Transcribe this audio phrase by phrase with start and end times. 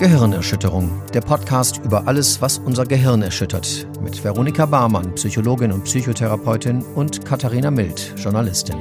[0.00, 3.86] Gehirnerschütterung, der Podcast über alles, was unser Gehirn erschüttert.
[4.00, 8.78] Mit Veronika Barmann, Psychologin und Psychotherapeutin und Katharina Mild, Journalistin.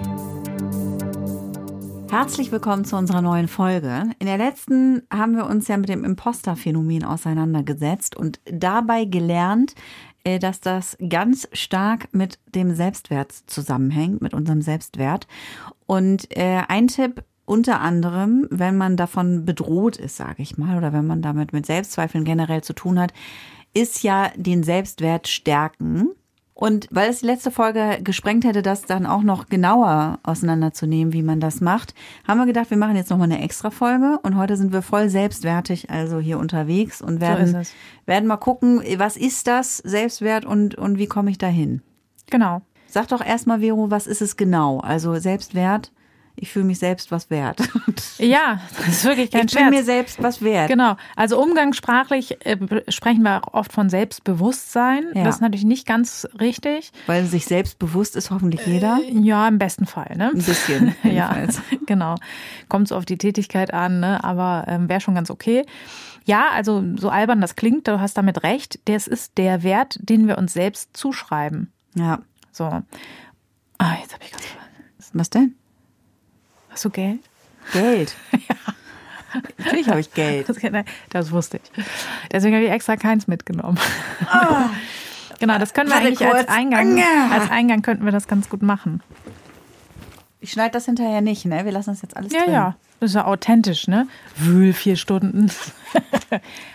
[2.09, 4.03] Herzlich willkommen zu unserer neuen Folge.
[4.19, 9.75] In der letzten haben wir uns ja mit dem Imposter-Phänomen auseinandergesetzt und dabei gelernt,
[10.23, 15.27] äh, dass das ganz stark mit dem Selbstwert zusammenhängt, mit unserem Selbstwert.
[15.85, 20.93] Und äh, ein Tipp unter anderem, wenn man davon bedroht ist, sage ich mal, oder
[20.93, 23.11] wenn man damit mit Selbstzweifeln generell zu tun hat,
[23.73, 26.09] ist ja den Selbstwert stärken.
[26.53, 31.23] Und weil es die letzte Folge gesprengt hätte, das dann auch noch genauer auseinanderzunehmen, wie
[31.23, 31.95] man das macht,
[32.27, 35.09] haben wir gedacht, wir machen jetzt nochmal eine extra Folge und heute sind wir voll
[35.09, 37.71] selbstwertig, also hier unterwegs und werden, so
[38.05, 41.81] werden mal gucken, was ist das Selbstwert und, und wie komme ich dahin?
[42.29, 42.61] Genau.
[42.87, 44.79] Sag doch erstmal, Vero, was ist es genau?
[44.81, 45.91] Also Selbstwert
[46.41, 47.59] ich fühle mich selbst was wert.
[48.17, 49.63] Ja, das ist wirklich kein ich Scherz.
[49.63, 50.67] Ich bin mir selbst was wert.
[50.67, 50.95] Genau.
[51.15, 52.57] Also umgangssprachlich äh,
[52.89, 55.05] sprechen wir auch oft von Selbstbewusstsein.
[55.13, 55.23] Ja.
[55.23, 56.91] Das ist natürlich nicht ganz richtig.
[57.07, 58.99] Weil sich selbstbewusst ist hoffentlich jeder.
[59.01, 60.15] Äh, ja, im besten Fall.
[60.17, 60.31] Ne?
[60.33, 60.95] Ein bisschen.
[61.03, 61.35] ja,
[61.85, 62.15] genau.
[62.67, 64.23] Kommt so auf die Tätigkeit an, ne?
[64.23, 65.65] aber ähm, wäre schon ganz okay.
[66.25, 68.79] Ja, also so albern das klingt, du hast damit recht.
[68.85, 71.71] Das ist der Wert, den wir uns selbst zuschreiben.
[71.95, 72.19] Ja.
[72.51, 72.65] So.
[72.65, 74.43] Ah, jetzt habe ich ganz.
[75.13, 75.55] Was denn?
[76.79, 77.19] Hast du Geld?
[77.73, 78.15] Geld?
[78.31, 78.55] ja.
[79.57, 80.47] Natürlich habe ich Geld.
[81.09, 81.83] Das wusste ich.
[82.31, 83.77] Deswegen habe ich extra keins mitgenommen.
[84.21, 84.55] Oh.
[85.41, 86.35] Genau, das können wir Warte eigentlich kurz.
[86.35, 87.03] als Eingang.
[87.33, 89.03] Als Eingang könnten wir das ganz gut machen.
[90.39, 91.65] Ich schneide das hinterher nicht, ne?
[91.65, 92.53] Wir lassen das jetzt alles ja, drin.
[92.53, 92.75] Ja, ja.
[93.01, 94.07] Das ist ja authentisch, ne?
[94.37, 95.51] Wühl vier Stunden.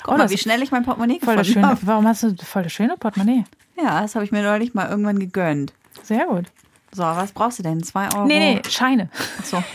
[0.02, 2.64] Guck oh, mal, wie schnell ich mein Portemonnaie voll das schöne, Warum hast du voll
[2.64, 3.44] das schöne Portemonnaie?
[3.82, 5.72] Ja, das habe ich mir neulich mal irgendwann gegönnt.
[6.02, 6.44] Sehr gut.
[6.92, 7.82] So, was brauchst du denn?
[7.82, 8.26] Zwei Euro?
[8.26, 9.08] Nee, nee, Scheine.
[9.40, 9.64] Ach so.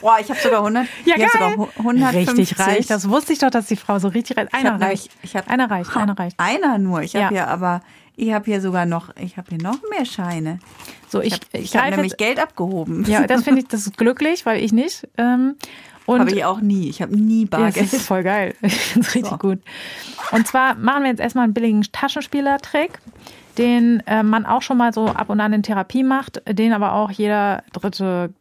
[0.00, 0.86] Boah, ich habe sogar 100.
[1.04, 1.28] Ja, ich geil.
[1.32, 2.38] sogar 150.
[2.38, 2.86] Richtig reich.
[2.86, 4.48] Das wusste ich doch, dass die Frau so richtig reich.
[4.52, 5.10] Einer reicht.
[5.22, 5.96] Ich hab, einer reicht.
[5.96, 6.38] Einer reicht.
[6.38, 7.02] Einer nur.
[7.02, 7.30] Ich habe ja.
[7.30, 7.80] hier aber,
[8.16, 10.60] ich habe hier sogar noch, ich habe hier noch mehr Scheine.
[11.08, 13.04] So, ich, ich, ich habe hab nämlich Geld abgehoben.
[13.06, 15.08] Ja, das finde ich, das ist glücklich, weil ich nicht.
[15.16, 15.56] Ähm,
[16.06, 16.88] und habe ich auch nie.
[16.88, 17.76] Ich habe nie Bargeld.
[17.76, 18.54] Ja, das ist voll geil.
[18.62, 19.38] Ich finde es richtig so.
[19.38, 19.58] gut.
[20.30, 22.98] Und zwar machen wir jetzt erstmal einen billigen Taschenspielertrick
[23.58, 26.92] den äh, man auch schon mal so ab und an in Therapie macht, den aber
[26.92, 28.32] auch jeder dritte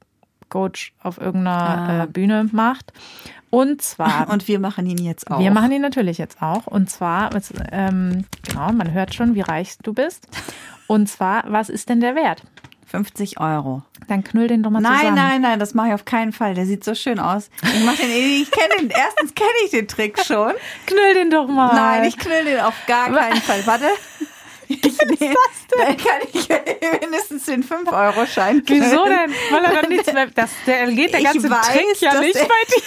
[0.49, 2.03] Coach auf irgendeiner ah.
[2.03, 2.93] äh, Bühne macht.
[3.49, 4.29] Und zwar.
[4.31, 5.39] Und wir machen ihn jetzt auch.
[5.39, 6.67] Wir machen ihn natürlich jetzt auch.
[6.67, 7.29] Und zwar,
[7.71, 10.27] ähm, genau, man hört schon, wie reich du bist.
[10.87, 12.43] Und zwar, was ist denn der Wert?
[12.87, 13.83] 50 Euro.
[14.07, 15.15] Dann knüll den doch mal nein, zusammen.
[15.15, 16.53] Nein, nein, nein, das mache ich auf keinen Fall.
[16.53, 17.49] Der sieht so schön aus.
[17.61, 20.53] Ich mach den, ich kenne den, erstens kenne ich den Trick schon.
[20.85, 21.75] knüll den doch mal.
[21.75, 23.65] Nein, ich knüll den auf gar keinen Fall.
[23.65, 23.85] Warte.
[24.83, 25.35] Ich nehme,
[25.77, 26.49] dann kann ich
[27.01, 29.33] mindestens den 5-Euro-Schein Wieso denn?
[29.51, 32.75] Weil er dann nichts mehr, das, der geht der ganze weiß, Trick ja nicht bei
[32.75, 32.81] dir.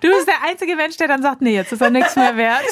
[0.00, 2.64] Du bist der einzige Mensch, der dann sagt, nee, jetzt ist er nichts mehr wert.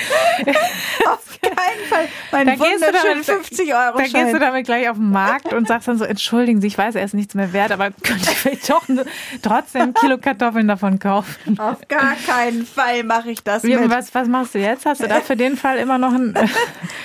[1.06, 2.08] auf keinen Fall.
[2.32, 5.88] Mein dann wunderschönen 50 Euro Dann gehst du damit gleich auf den Markt und sagst
[5.88, 8.70] dann so, entschuldigen Sie, ich weiß, er ist nichts mehr wert, aber könnte ich vielleicht
[8.70, 8.82] doch
[9.42, 11.58] trotzdem ein Kilo Kartoffeln davon kaufen?
[11.58, 13.90] Auf gar keinen Fall mache ich das Wie, mit.
[13.90, 14.86] Was, was machst du jetzt?
[14.86, 16.34] Hast du da für den Fall immer noch ein,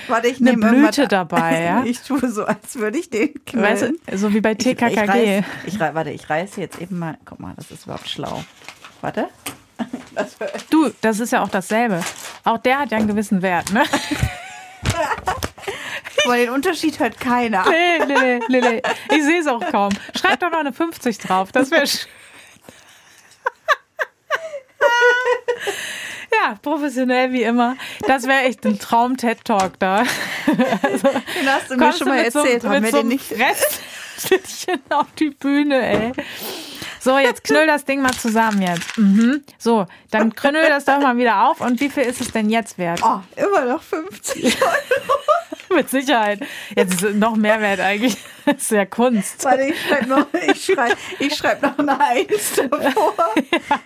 [0.08, 1.54] Warte, ich eine Blüte dabei?
[1.66, 1.84] Ja?
[1.84, 3.66] Ich tue so, als würde ich den knüllen.
[3.66, 4.88] Weißt du, so wie bei TKKG.
[4.88, 8.08] Ich, ich, reiß, ich, warte, ich reiße jetzt eben mal, guck mal, das ist überhaupt
[8.08, 8.44] schlau.
[9.02, 9.30] Warte.
[10.70, 12.04] Du, das ist ja auch dasselbe.
[12.44, 13.84] Auch der hat ja einen gewissen Wert, ne?
[16.26, 17.66] Aber den Unterschied hört keiner.
[17.70, 18.82] Nee, nee, nee, nee.
[19.16, 19.92] Ich sehe es auch kaum.
[20.16, 21.52] Schreib doch noch eine 50 drauf.
[21.52, 22.08] Das wäre schön.
[26.32, 27.76] Ja, professionell wie immer.
[28.08, 30.04] Das wäre echt ein Traum-TED-Talk da.
[30.82, 32.62] Also, den hast du mir schon mal erzählt.
[32.62, 33.34] So, haben wir so den nicht
[34.90, 36.12] auf die Bühne, ey.
[37.06, 38.98] So, jetzt knüll das Ding mal zusammen jetzt.
[38.98, 39.44] Mhm.
[39.60, 41.62] So, dann knüll das doch mal wieder auf.
[41.62, 43.00] Und wie viel ist es denn jetzt wert?
[43.04, 45.76] Oh, immer noch 50 Euro.
[45.76, 46.40] Mit Sicherheit.
[46.76, 48.18] Jetzt ist es noch mehr wert eigentlich.
[48.46, 49.44] Das ist ja Kunst.
[49.44, 53.14] Warte, ich schreibe noch, ich schreib, ich schreib noch eine Eins davor.
[53.18, 53.60] Ja.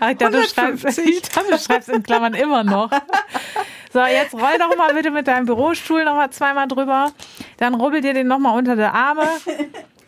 [0.00, 2.90] Ach, ich dachte, du schreibst, ich dachte, du schreibst in Klammern immer noch.
[3.94, 7.12] So, jetzt roll doch mal bitte mit deinem Bürostuhl noch mal zweimal drüber.
[7.56, 9.26] Dann rubbel dir den noch mal unter die Arme.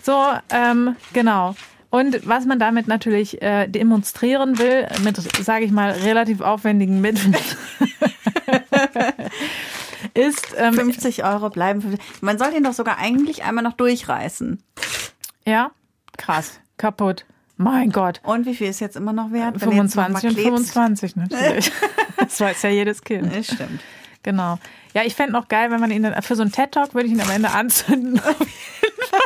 [0.03, 1.55] So, ähm, genau.
[1.91, 7.37] Und was man damit natürlich äh, demonstrieren will, mit, sage ich mal, relativ aufwendigen Mitteln,
[10.15, 10.55] ist.
[10.57, 11.81] Ähm, 50 Euro bleiben.
[11.81, 12.23] 50.
[12.23, 14.63] Man soll den doch sogar eigentlich einmal noch durchreißen.
[15.45, 15.71] Ja,
[16.17, 17.25] krass, kaputt.
[17.57, 18.21] Mein Gott.
[18.23, 19.59] Und wie viel ist jetzt immer noch wert?
[19.59, 21.73] 25 und 25 natürlich.
[22.19, 23.35] das weiß ja jedes Kind.
[23.35, 23.81] Das stimmt.
[24.23, 24.59] Genau.
[24.93, 27.13] Ja, ich fände noch geil, wenn man ihn dann, für so einen TED-Talk würde ich
[27.13, 28.19] ihn am Ende anzünden.
[28.19, 29.21] Auf jeden Fall.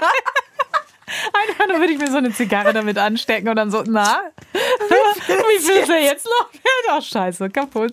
[1.33, 4.21] Einfach nur würde ich mir so eine Zigarre damit anstecken und dann so, na?
[4.53, 6.51] Wie viel ist er jetzt noch?
[6.91, 7.93] Ach, scheiße, kaputt.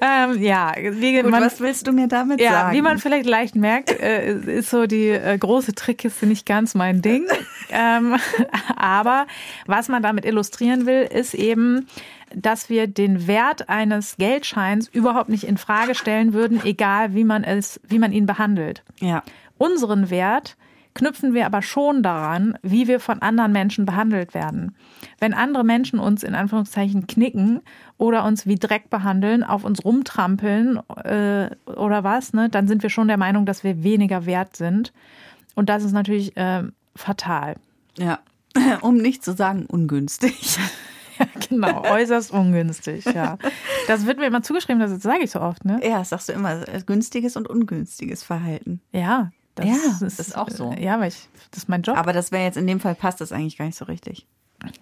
[0.00, 2.76] ähm, ja, wie Gut, man, was willst du mir damit ja, sagen?
[2.76, 7.02] wie man vielleicht leicht merkt, äh, ist so die äh, große Trickkiste nicht ganz mein
[7.02, 7.26] Ding.
[7.70, 8.16] ähm,
[8.76, 9.26] aber
[9.66, 11.88] was man damit illustrieren will, ist eben,
[12.34, 17.44] dass wir den Wert eines Geldscheins überhaupt nicht in Frage stellen würden, egal wie man
[17.44, 18.82] es, wie man ihn behandelt.
[19.00, 19.22] ja.
[19.58, 20.56] Unseren Wert
[20.94, 24.74] knüpfen wir aber schon daran, wie wir von anderen Menschen behandelt werden.
[25.18, 27.60] Wenn andere Menschen uns in Anführungszeichen knicken
[27.96, 32.90] oder uns wie Dreck behandeln, auf uns rumtrampeln äh, oder was, ne, dann sind wir
[32.90, 34.92] schon der Meinung, dass wir weniger wert sind.
[35.54, 36.64] Und das ist natürlich äh,
[36.96, 37.56] fatal.
[37.98, 38.18] Ja.
[38.80, 40.58] Um nicht zu sagen ungünstig.
[41.20, 43.36] Ja, genau, äußerst ungünstig, ja.
[43.86, 45.78] Das wird mir immer zugeschrieben, das sage ich so oft, ne?
[45.82, 46.66] Ja, das sagst du immer.
[46.66, 48.80] äh, Günstiges und ungünstiges Verhalten.
[48.90, 49.30] Ja.
[49.54, 50.72] Das Ja, das ist auch so.
[50.78, 51.96] Ja, weil ich, das ist mein Job.
[51.96, 54.26] Aber das wäre jetzt in dem Fall passt das eigentlich gar nicht so richtig.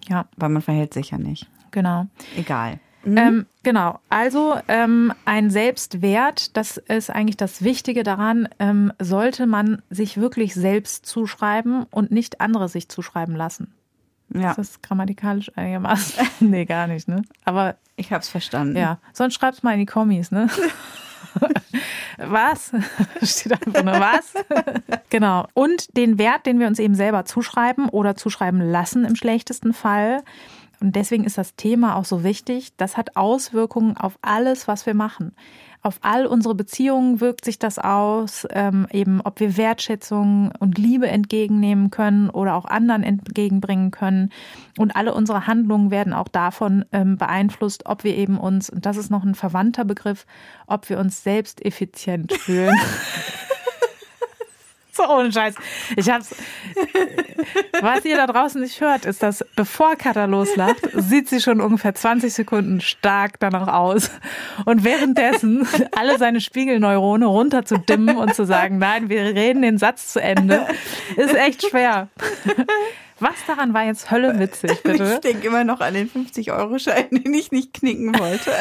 [0.07, 1.47] ja, Weil man verhält sich ja nicht.
[1.71, 2.05] genau.
[2.37, 2.79] Egal.
[3.05, 9.81] Ähm, genau, also ähm, ein Selbstwert, das ist eigentlich das Wichtige daran, ähm, sollte man
[9.89, 13.73] sich wirklich selbst zuschreiben und nicht andere sich zuschreiben lassen.
[14.33, 16.27] Ja, Ist das grammatikalisch einigermaßen?
[16.41, 17.21] nee, gar nicht, ne?
[17.45, 18.75] Aber ich hab's verstanden.
[18.75, 20.49] ja, sonst schreib's mal in die Kommis, ne?
[22.17, 22.71] was?
[23.23, 24.33] Steht einfach nur was?
[25.09, 25.47] genau.
[25.53, 30.23] Und den Wert, den wir uns eben selber zuschreiben oder zuschreiben lassen im schlechtesten Fall.
[30.81, 32.73] Und deswegen ist das Thema auch so wichtig.
[32.77, 35.35] Das hat Auswirkungen auf alles, was wir machen.
[35.81, 41.07] Auf all unsere Beziehungen wirkt sich das aus, ähm, eben ob wir Wertschätzung und Liebe
[41.07, 44.29] entgegennehmen können oder auch anderen entgegenbringen können.
[44.77, 48.97] Und alle unsere Handlungen werden auch davon ähm, beeinflusst, ob wir eben uns, und das
[48.97, 50.25] ist noch ein verwandter Begriff,
[50.67, 52.75] ob wir uns selbst effizient fühlen.
[55.07, 55.55] So ohne Scheiß.
[55.95, 56.35] Ich hab's.
[57.81, 61.95] Was ihr da draußen nicht hört, ist, dass bevor Katha loslacht, sieht sie schon ungefähr
[61.95, 64.11] 20 Sekunden stark danach aus.
[64.65, 70.21] Und währenddessen alle seine Spiegelneurone runterzudimmen und zu sagen, nein, wir reden den Satz zu
[70.21, 70.65] Ende,
[71.15, 72.09] ist echt schwer.
[73.19, 75.19] Was daran war jetzt Hölle witzig, Ich bitte?
[75.23, 78.51] denke immer noch an den 50-Euro-Schein, den ich nicht knicken wollte.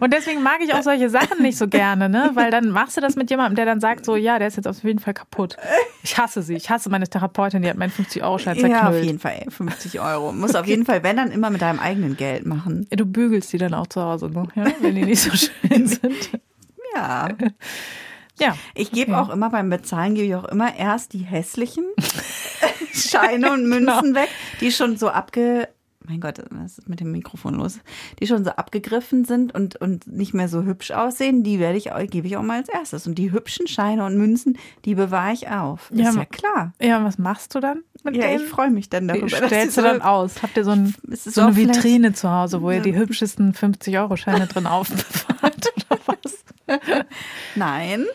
[0.00, 2.30] Und deswegen mag ich auch solche Sachen nicht so gerne, ne?
[2.34, 4.66] Weil dann machst du das mit jemandem, der dann sagt so, ja, der ist jetzt
[4.66, 5.56] auf jeden Fall kaputt.
[6.02, 6.54] Ich hasse sie.
[6.54, 8.82] Ich hasse meine Therapeutin, die hat meinen 50-Euro-Schein zerknüllt.
[8.82, 9.44] Ja, auf jeden Fall.
[9.48, 10.32] 50 Euro.
[10.32, 12.86] Muss auf jeden Fall, wenn dann immer mit deinem eigenen Geld machen.
[12.90, 14.64] Du bügelst die dann auch zu Hause noch, ja?
[14.80, 16.40] wenn die nicht so schön sind.
[16.94, 17.28] Ja.
[18.38, 18.56] Ja.
[18.74, 21.84] Ich gebe auch immer beim Bezahlen, gebe ich auch immer erst die hässlichen
[22.92, 24.28] Scheine und Münzen weg,
[24.60, 25.68] die schon so abge.
[26.06, 27.78] Mein Gott, was ist mit dem Mikrofon los?
[28.18, 31.90] Die schon so abgegriffen sind und, und nicht mehr so hübsch aussehen, die werde ich,
[32.10, 33.06] gebe ich auch mal als erstes.
[33.06, 35.90] Und die hübschen Scheine und Münzen, die bewahre ich auf.
[35.94, 36.72] Ja, ist ja klar.
[36.80, 38.42] Ja, und was machst du dann mit Ja, denen?
[38.42, 39.26] ich freue mich dann darüber.
[39.28, 40.42] Dass stellst sie du dann aus?
[40.42, 44.66] Habt ihr so, ein, so eine Vitrine zu Hause, wo ihr die hübschesten 50-Euro-Scheine drin
[44.66, 46.44] aufbewahrt oder was?
[47.54, 48.06] Nein,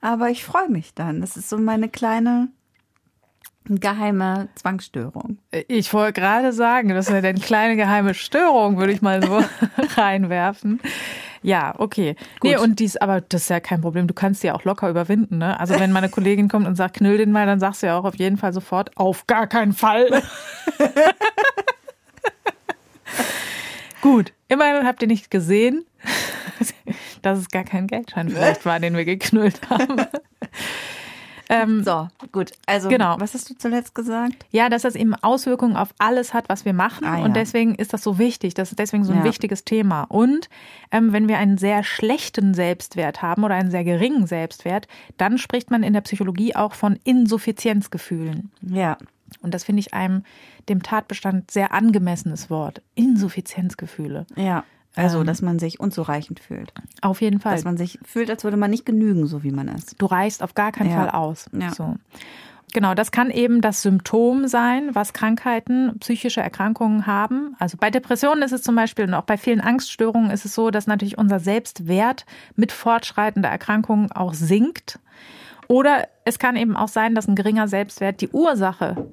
[0.00, 1.20] aber ich freue mich dann.
[1.20, 2.48] Das ist so meine kleine
[3.66, 5.38] geheime Zwangsstörung.
[5.68, 9.42] Ich wollte gerade sagen, das ist ja eine kleine geheime Störung, würde ich mal so
[9.96, 10.80] reinwerfen.
[11.42, 12.14] Ja, okay.
[12.42, 14.06] Nee, und dies, aber das ist ja kein Problem.
[14.06, 15.58] Du kannst die ja auch locker überwinden, ne?
[15.58, 18.04] Also wenn meine Kollegin kommt und sagt, knüll den mal, dann sagst du ja auch
[18.04, 20.08] auf jeden Fall sofort, auf gar keinen Fall.
[24.00, 25.84] Gut, immerhin habt ihr nicht gesehen,
[27.22, 30.06] dass es gar kein Geldschein vielleicht war, den wir geknüllt haben.
[31.52, 32.52] Ähm, So, gut.
[32.66, 33.16] Also, Genau.
[33.20, 34.44] was hast du zuletzt gesagt?
[34.50, 37.04] ja, dass das eben Auswirkungen auf alles hat, was wir machen.
[37.06, 37.24] Ah, ja.
[37.24, 38.54] Und deswegen ist das so wichtig.
[38.54, 39.24] Das ist deswegen so ein Ja.
[39.24, 40.04] wichtiges Thema.
[40.04, 40.48] Und
[40.90, 45.70] ähm, wenn wir einen sehr schlechten Selbstwert haben oder einen sehr geringen Selbstwert, dann spricht
[45.70, 48.50] man in der Psychologie auch von Insuffizienzgefühlen.
[48.62, 48.96] Ja.
[49.40, 50.24] Und das finde ich einem
[50.68, 52.82] dem Tatbestand sehr angemessenes Wort.
[52.94, 54.26] Insuffizienzgefühle.
[54.36, 54.64] Ja.
[54.94, 55.26] Also, Ähm.
[55.26, 56.72] dass man sich unzureichend fühlt.
[57.00, 57.54] Auf jeden Fall.
[57.54, 59.94] Dass man sich fühlt, als würde man nicht genügen, so wie man ist.
[60.00, 60.96] Du reichst auf gar keinen Ja.
[60.96, 61.46] Fall aus.
[61.58, 61.72] Ja.
[61.72, 61.96] So.
[62.74, 67.54] Genau, das kann eben das Symptom sein, was Krankheiten, psychische Erkrankungen haben.
[67.58, 70.70] Also bei Depressionen ist es zum Beispiel und auch bei vielen Angststörungen ist es so,
[70.70, 72.24] dass natürlich unser Selbstwert
[72.56, 74.98] mit fortschreitender Erkrankung auch sinkt.
[75.68, 79.06] Oder es kann eben auch sein, dass ein geringer Selbstwert die Ursache,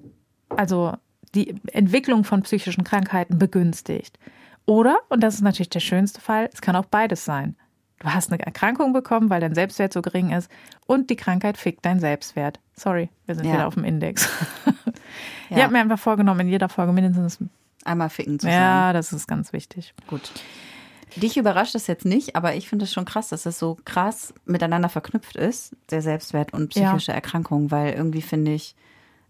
[0.49, 0.93] also
[1.35, 4.17] die Entwicklung von psychischen Krankheiten begünstigt.
[4.69, 7.55] Oder, und das ist natürlich der schönste Fall, es kann auch beides sein.
[7.99, 10.49] Du hast eine Erkrankung bekommen, weil dein Selbstwert so gering ist
[10.85, 12.59] und die Krankheit fickt dein Selbstwert.
[12.75, 13.53] Sorry, wir sind Ja.
[13.53, 14.29] wieder auf dem Index.
[15.49, 15.63] Ich Ja.
[15.63, 17.39] habe mir einfach vorgenommen, in jeder Folge mindestens.
[17.83, 18.53] Einmal ficken zu sein.
[18.53, 19.95] Ja, das ist ganz wichtig.
[20.05, 20.31] Gut.
[21.15, 24.31] Dich überrascht das jetzt nicht, aber ich finde es schon krass, dass das so krass
[24.45, 28.75] miteinander verknüpft ist, der Selbstwert und psychische Erkrankungen, weil irgendwie finde ich,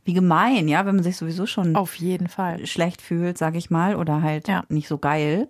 [0.10, 3.70] wie gemein, ja, wenn man sich sowieso schon auf jeden Fall schlecht fühlt, sag ich
[3.70, 4.64] mal, oder halt ja.
[4.68, 5.48] nicht so geil.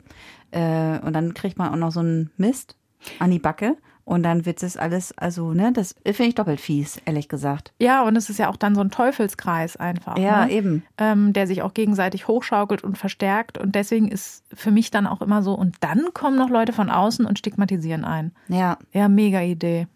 [0.51, 2.75] Äh, und dann kriegt man auch noch so einen Mist
[3.20, 3.78] an die Backe.
[4.04, 7.72] Und dann wird es alles, also, ne, das finde ich doppelt fies, ehrlich gesagt.
[7.80, 10.18] Ja, und es ist ja auch dann so ein Teufelskreis einfach.
[10.18, 10.51] Ja, ne?
[10.51, 10.84] eben.
[10.98, 13.58] Ähm, der sich auch gegenseitig hochschaukelt und verstärkt.
[13.58, 16.89] Und deswegen ist für mich dann auch immer so, und dann kommen noch Leute von
[16.89, 18.34] außen und stigmatisieren ein.
[18.50, 18.78] Ja.
[18.92, 19.88] Ja, mega Idee.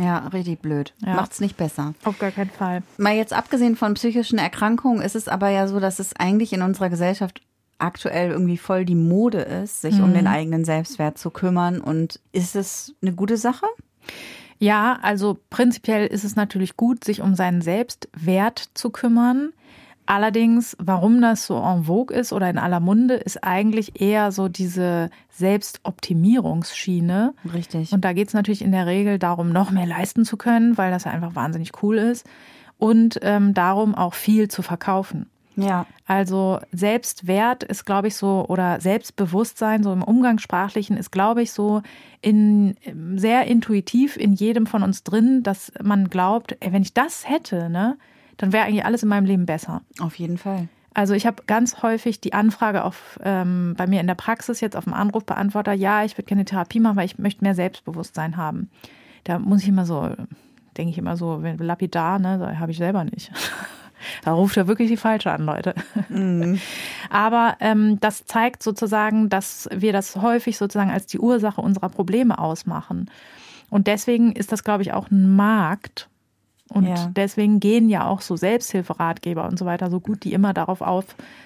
[0.00, 0.94] Ja, richtig blöd.
[1.04, 1.14] Ja.
[1.14, 1.94] Macht's nicht besser.
[2.04, 2.82] Auf gar keinen Fall.
[2.96, 6.62] Mal jetzt abgesehen von psychischen Erkrankungen ist es aber ja so, dass es eigentlich in
[6.62, 7.42] unserer Gesellschaft
[7.78, 10.04] aktuell irgendwie voll die Mode ist, sich mhm.
[10.04, 11.80] um den eigenen Selbstwert zu kümmern.
[11.80, 13.66] Und ist es eine gute Sache?
[14.58, 19.52] Ja, also prinzipiell ist es natürlich gut, sich um seinen Selbstwert zu kümmern.
[20.06, 24.48] Allerdings, warum das so en vogue ist oder in aller Munde, ist eigentlich eher so
[24.48, 27.34] diese Selbstoptimierungsschiene.
[27.52, 27.92] Richtig.
[27.92, 30.90] Und da geht es natürlich in der Regel darum, noch mehr leisten zu können, weil
[30.90, 32.26] das ja einfach wahnsinnig cool ist.
[32.76, 35.30] Und ähm, darum auch viel zu verkaufen.
[35.56, 35.86] Ja.
[36.06, 41.82] Also Selbstwert ist, glaube ich, so, oder Selbstbewusstsein, so im Umgangssprachlichen, ist, glaube ich, so
[42.20, 42.76] in
[43.16, 47.70] sehr intuitiv in jedem von uns drin, dass man glaubt, ey, wenn ich das hätte,
[47.70, 47.96] ne,
[48.40, 49.82] dann wäre eigentlich alles in meinem Leben besser.
[50.00, 50.68] Auf jeden Fall.
[50.94, 54.76] Also ich habe ganz häufig die Anfrage auf, ähm, bei mir in der Praxis jetzt
[54.76, 58.70] auf dem Anrufbeantworter, ja, ich würde gerne Therapie machen, weil ich möchte mehr Selbstbewusstsein haben.
[59.24, 60.08] Da muss ich immer so,
[60.78, 63.30] denke ich immer so, lapidar, ne, habe ich selber nicht.
[64.24, 65.74] Da ruft er wirklich die falsche an, Leute.
[66.08, 66.58] Mhm.
[67.10, 72.38] Aber ähm, das zeigt sozusagen, dass wir das häufig sozusagen als die Ursache unserer Probleme
[72.38, 73.10] ausmachen.
[73.68, 76.08] Und deswegen ist das, glaube ich, auch ein Markt,
[76.72, 77.10] und ja.
[77.16, 81.04] deswegen gehen ja auch so Selbsthilferatgeber und so weiter so gut, die immer darauf auf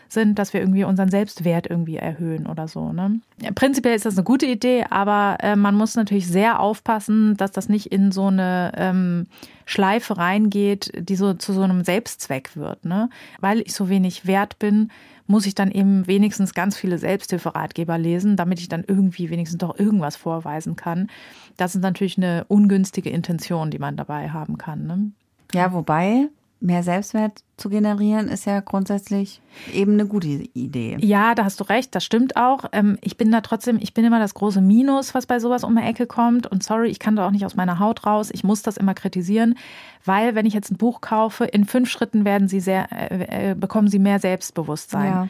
[0.08, 2.92] sind, dass wir irgendwie unseren Selbstwert irgendwie erhöhen oder so.
[2.92, 3.20] Ne?
[3.40, 7.52] Ja, prinzipiell ist das eine gute Idee, aber äh, man muss natürlich sehr aufpassen, dass
[7.52, 9.26] das nicht in so eine ähm,
[9.64, 12.84] Schleife reingeht, die so zu so einem Selbstzweck wird.
[12.84, 13.08] Ne?
[13.40, 14.90] Weil ich so wenig wert bin,
[15.26, 19.78] muss ich dann eben wenigstens ganz viele Selbsthilferatgeber lesen, damit ich dann irgendwie wenigstens doch
[19.78, 21.08] irgendwas vorweisen kann.
[21.56, 24.86] Das ist natürlich eine ungünstige Intention, die man dabei haben kann.
[24.86, 25.12] Ne?
[25.52, 26.28] Ja, wobei
[26.64, 29.40] mehr Selbstwert zu generieren, ist ja grundsätzlich
[29.72, 30.96] eben eine gute Idee.
[30.98, 32.64] Ja, da hast du recht, das stimmt auch.
[32.72, 35.76] Ähm, ich bin da trotzdem, ich bin immer das große Minus, was bei sowas um
[35.76, 36.46] die Ecke kommt.
[36.46, 38.30] Und sorry, ich kann da auch nicht aus meiner Haut raus.
[38.32, 39.56] Ich muss das immer kritisieren,
[40.04, 43.54] weil wenn ich jetzt ein Buch kaufe, in fünf Schritten werden sie sehr, äh, äh
[43.54, 45.10] bekommen sie mehr Selbstbewusstsein.
[45.10, 45.28] Ja.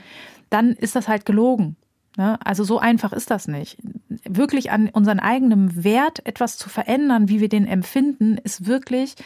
[0.50, 1.76] Dann ist das halt gelogen.
[2.16, 2.38] Ne?
[2.44, 3.78] Also so einfach ist das nicht.
[4.24, 9.16] Wirklich an unseren eigenen Wert etwas zu verändern, wie wir den empfinden, ist wirklich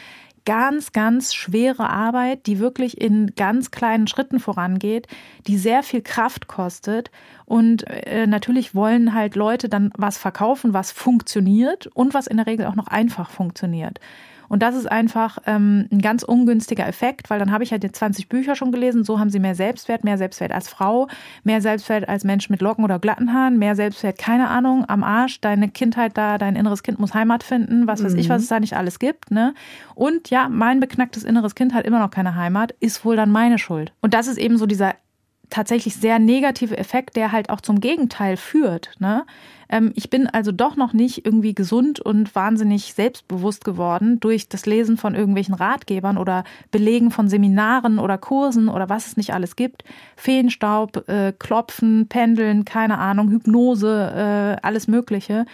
[0.45, 5.07] ganz, ganz schwere Arbeit, die wirklich in ganz kleinen Schritten vorangeht,
[5.45, 7.11] die sehr viel Kraft kostet.
[7.45, 12.47] Und äh, natürlich wollen halt Leute dann was verkaufen, was funktioniert und was in der
[12.47, 13.99] Regel auch noch einfach funktioniert.
[14.49, 17.91] Und das ist einfach ähm, ein ganz ungünstiger Effekt, weil dann habe ich halt die
[17.91, 21.07] 20 Bücher schon gelesen, so haben sie mehr Selbstwert, mehr Selbstwert als Frau,
[21.43, 25.39] mehr Selbstwert als Mensch mit Locken oder glatten Haaren, mehr Selbstwert, keine Ahnung, am Arsch,
[25.39, 28.19] deine Kindheit da, dein inneres Kind muss Heimat finden, was weiß mhm.
[28.19, 29.31] ich, was es da nicht alles gibt.
[29.31, 29.53] Ne?
[29.95, 33.59] Und ja, mein beknacktes inneres Kind hat immer noch keine Heimat, ist wohl dann meine
[33.59, 33.93] Schuld.
[34.01, 34.95] Und das ist eben so dieser
[35.49, 38.91] tatsächlich sehr negative Effekt, der halt auch zum Gegenteil führt.
[38.99, 39.25] Ne?
[39.69, 44.65] Ähm, ich bin also doch noch nicht irgendwie gesund und wahnsinnig selbstbewusst geworden durch das
[44.65, 49.55] Lesen von irgendwelchen Ratgebern oder Belegen von Seminaren oder Kursen oder was es nicht alles
[49.55, 49.83] gibt.
[50.15, 55.45] Feenstaub, äh, Klopfen, Pendeln, keine Ahnung, Hypnose, äh, alles Mögliche.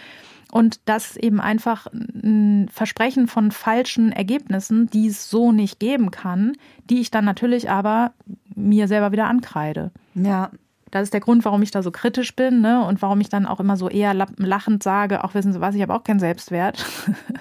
[0.52, 6.56] Und das eben einfach ein Versprechen von falschen Ergebnissen, die es so nicht geben kann,
[6.88, 8.12] die ich dann natürlich aber
[8.54, 9.90] mir selber wieder ankreide.
[10.14, 10.50] Ja.
[10.96, 12.84] Das ist der Grund, warum ich da so kritisch bin ne?
[12.84, 15.82] und warum ich dann auch immer so eher lachend sage, auch wissen Sie was, ich
[15.82, 16.84] habe auch keinen Selbstwert.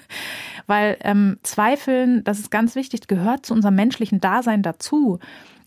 [0.67, 5.19] Weil ähm, Zweifeln, das ist ganz wichtig, gehört zu unserem menschlichen Dasein dazu.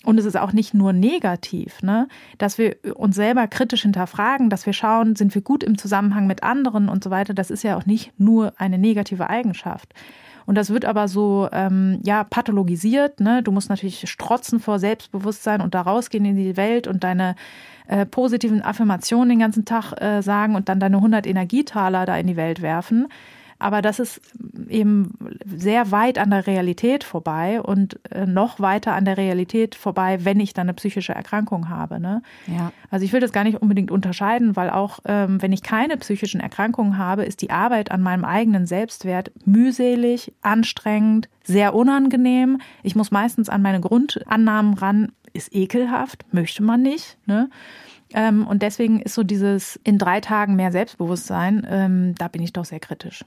[0.04, 2.08] Und es ist auch nicht nur negativ, ne?
[2.36, 6.42] dass wir uns selber kritisch hinterfragen, dass wir schauen, sind wir gut im Zusammenhang mit
[6.42, 7.34] anderen und so weiter.
[7.34, 9.94] Das ist ja auch nicht nur eine negative Eigenschaft.
[10.48, 13.20] Und das wird aber so ähm, ja pathologisiert.
[13.20, 13.42] Ne?
[13.42, 17.36] Du musst natürlich strotzen vor Selbstbewusstsein und da rausgehen in die Welt und deine
[17.86, 22.28] äh, positiven Affirmationen den ganzen Tag äh, sagen und dann deine 100 Energietaler da in
[22.28, 23.08] die Welt werfen.
[23.58, 24.20] Aber das ist
[24.68, 30.24] eben sehr weit an der Realität vorbei und äh, noch weiter an der Realität vorbei,
[30.24, 31.98] wenn ich dann eine psychische Erkrankung habe.
[31.98, 32.22] Ne?
[32.46, 32.72] Ja.
[32.90, 36.40] Also ich will das gar nicht unbedingt unterscheiden, weil auch ähm, wenn ich keine psychischen
[36.40, 42.60] Erkrankungen habe, ist die Arbeit an meinem eigenen Selbstwert mühselig, anstrengend, sehr unangenehm.
[42.82, 47.18] Ich muss meistens an meine Grundannahmen ran, ist ekelhaft, möchte man nicht.
[47.26, 47.50] Ne?
[48.14, 52.52] Ähm, und deswegen ist so dieses in drei Tagen mehr Selbstbewusstsein, ähm, da bin ich
[52.52, 53.24] doch sehr kritisch.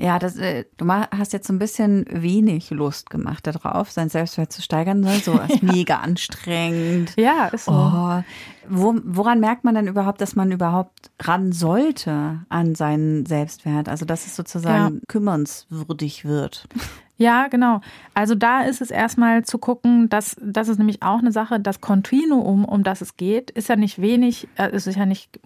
[0.00, 4.52] Ja, das, äh, du hast jetzt so ein bisschen wenig Lust gemacht darauf, sein Selbstwert
[4.52, 5.14] zu steigern soll.
[5.14, 5.72] So ist ja.
[5.72, 7.14] mega anstrengend.
[7.16, 7.72] Ja, ist so.
[7.72, 8.22] Oh,
[8.68, 13.88] wo, woran merkt man denn überhaupt, dass man überhaupt ran sollte an seinen Selbstwert?
[13.88, 15.00] Also, dass es sozusagen ja.
[15.08, 16.68] kümmernswürdig wird.
[17.20, 17.80] Ja, genau.
[18.14, 21.80] Also da ist es erstmal zu gucken, dass das ist nämlich auch eine Sache, das
[21.80, 25.40] Kontinuum, um das es geht, ist ja nicht wenig, äh, es ist ja nicht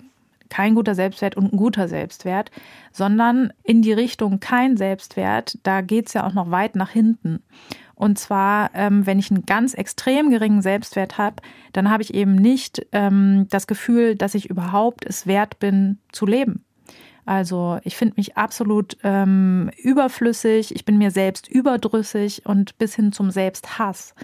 [0.52, 2.50] kein guter Selbstwert und ein guter Selbstwert,
[2.92, 7.42] sondern in die Richtung kein Selbstwert, da geht es ja auch noch weit nach hinten.
[7.94, 11.36] Und zwar, ähm, wenn ich einen ganz extrem geringen Selbstwert habe,
[11.72, 16.26] dann habe ich eben nicht ähm, das Gefühl, dass ich überhaupt es wert bin zu
[16.26, 16.66] leben.
[17.24, 23.12] Also ich finde mich absolut ähm, überflüssig, ich bin mir selbst überdrüssig und bis hin
[23.12, 24.14] zum Selbsthass.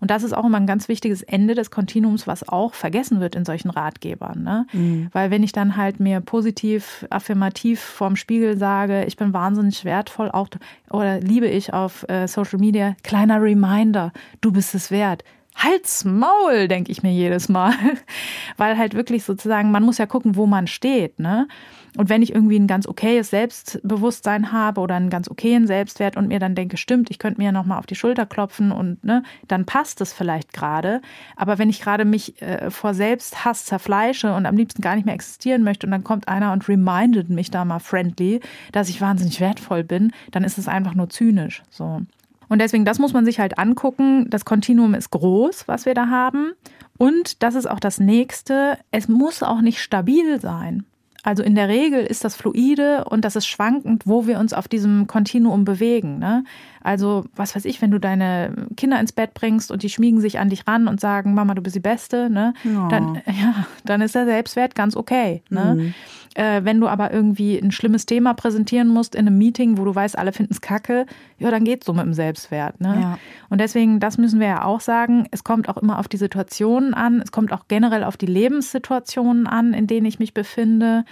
[0.00, 3.34] Und das ist auch immer ein ganz wichtiges Ende des Kontinuums, was auch vergessen wird
[3.34, 4.42] in solchen Ratgebern.
[4.42, 4.66] Ne?
[4.72, 5.08] Mhm.
[5.12, 10.30] Weil wenn ich dann halt mir positiv, affirmativ vorm Spiegel sage, ich bin wahnsinnig wertvoll,
[10.30, 10.48] auch
[10.90, 15.24] oder liebe ich auf äh, Social Media, kleiner Reminder, du bist es wert.
[15.58, 17.74] Halt's Maul, denke ich mir jedes Mal.
[18.56, 21.48] Weil halt wirklich sozusagen, man muss ja gucken, wo man steht, ne?
[21.96, 26.28] Und wenn ich irgendwie ein ganz okayes Selbstbewusstsein habe oder einen ganz okayen Selbstwert und
[26.28, 29.64] mir dann denke, stimmt, ich könnte mir nochmal auf die Schulter klopfen und ne, dann
[29.64, 31.00] passt es vielleicht gerade.
[31.34, 35.14] Aber wenn ich gerade mich äh, vor Selbsthass zerfleische und am liebsten gar nicht mehr
[35.14, 39.40] existieren möchte und dann kommt einer und remindet mich da mal friendly, dass ich wahnsinnig
[39.40, 41.64] wertvoll bin, dann ist es einfach nur zynisch.
[41.68, 42.02] So.
[42.48, 44.28] Und deswegen, das muss man sich halt angucken.
[44.30, 46.52] Das Kontinuum ist groß, was wir da haben.
[46.96, 48.78] Und das ist auch das nächste.
[48.90, 50.84] Es muss auch nicht stabil sein.
[51.24, 54.68] Also in der Regel ist das fluide und das ist schwankend, wo wir uns auf
[54.68, 56.18] diesem Kontinuum bewegen.
[56.18, 56.44] Ne?
[56.80, 60.38] Also, was weiß ich, wenn du deine Kinder ins Bett bringst und die schmiegen sich
[60.38, 62.54] an dich ran und sagen, Mama, du bist die Beste, ne?
[62.64, 62.88] Ja.
[62.88, 65.42] Dann, ja, dann ist der Selbstwert ganz okay.
[65.50, 65.74] Ne?
[65.76, 65.94] Mhm.
[66.34, 69.94] Äh, wenn du aber irgendwie ein schlimmes Thema präsentieren musst in einem Meeting, wo du
[69.94, 71.06] weißt, alle finden es kacke,
[71.38, 72.80] ja, dann geht's so mit dem Selbstwert.
[72.80, 72.98] Ne?
[73.00, 73.18] Ja.
[73.48, 76.94] Und deswegen, das müssen wir ja auch sagen, es kommt auch immer auf die Situationen
[76.94, 81.04] an, es kommt auch generell auf die Lebenssituationen an, in denen ich mich befinde.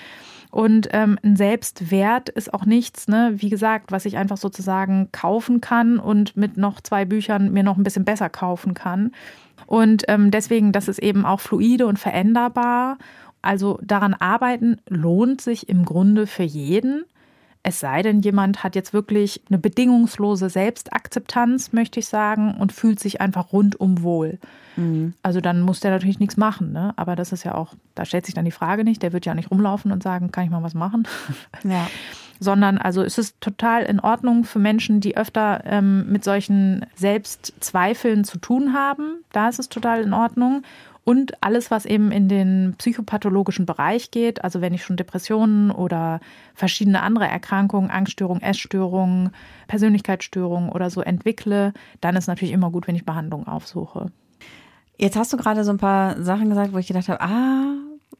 [0.51, 5.61] Und ähm, ein Selbstwert ist auch nichts, ne, wie gesagt, was ich einfach sozusagen kaufen
[5.61, 9.13] kann und mit noch zwei Büchern mir noch ein bisschen besser kaufen kann.
[9.67, 12.99] Und ähm, deswegen, das ist eben auch fluide und veränderbar.
[13.47, 17.05] Also daran arbeiten lohnt sich im Grunde für jeden.
[17.63, 22.99] Es sei denn, jemand hat jetzt wirklich eine bedingungslose Selbstakzeptanz, möchte ich sagen, und fühlt
[22.99, 24.41] sich einfach rundum wohl.
[24.75, 25.15] Mhm.
[25.23, 26.73] Also dann muss der natürlich nichts machen.
[26.73, 26.93] Ne?
[26.97, 29.35] Aber das ist ja auch, da stellt sich dann die Frage nicht, der wird ja
[29.35, 31.07] nicht rumlaufen und sagen, kann ich mal was machen?
[31.63, 31.87] Ja.
[32.39, 38.25] Sondern also es ist total in Ordnung für Menschen, die öfter ähm, mit solchen Selbstzweifeln
[38.25, 39.25] zu tun haben.
[39.33, 40.63] Da ist es total in Ordnung
[41.09, 46.19] und alles, was eben in den psychopathologischen Bereich geht, also wenn ich schon Depressionen oder
[46.53, 49.31] verschiedene andere Erkrankungen, Angststörungen, Essstörungen,
[49.69, 54.11] Persönlichkeitsstörungen oder so entwickle, dann ist natürlich immer gut, wenn ich Behandlung aufsuche.
[54.99, 57.75] Jetzt hast du gerade so ein paar Sachen gesagt, wo ich gedacht habe, ah,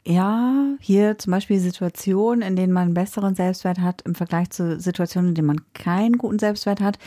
[0.05, 4.79] ja, hier zum Beispiel Situationen, in denen man einen besseren Selbstwert hat im Vergleich zu
[4.79, 7.01] Situationen, in denen man keinen guten Selbstwert hat.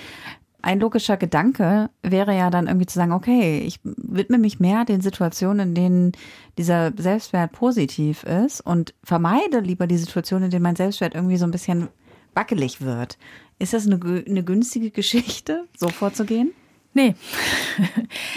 [0.62, 5.00] Ein logischer Gedanke wäre ja dann irgendwie zu sagen, okay, ich widme mich mehr den
[5.00, 6.12] Situationen, in denen
[6.58, 11.46] dieser Selbstwert positiv ist und vermeide lieber die Situationen, in denen mein Selbstwert irgendwie so
[11.46, 11.88] ein bisschen
[12.34, 13.18] wackelig wird.
[13.58, 16.52] Ist das eine, eine günstige Geschichte, so vorzugehen?
[16.94, 17.16] Nee.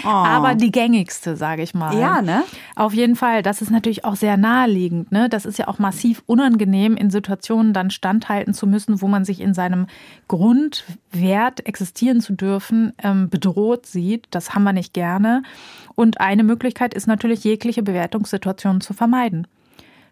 [0.05, 0.09] Oh.
[0.09, 1.97] Aber die gängigste, sage ich mal.
[1.97, 2.43] Ja, ne?
[2.75, 3.41] Auf jeden Fall.
[3.41, 5.13] Das ist natürlich auch sehr naheliegend.
[5.13, 5.29] Ne?
[5.29, 9.39] Das ist ja auch massiv unangenehm, in Situationen dann standhalten zu müssen, wo man sich
[9.39, 9.87] in seinem
[10.27, 14.27] Grundwert existieren zu dürfen ähm, bedroht sieht.
[14.31, 15.43] Das haben wir nicht gerne.
[15.95, 19.47] Und eine Möglichkeit ist natürlich, jegliche Bewertungssituationen zu vermeiden.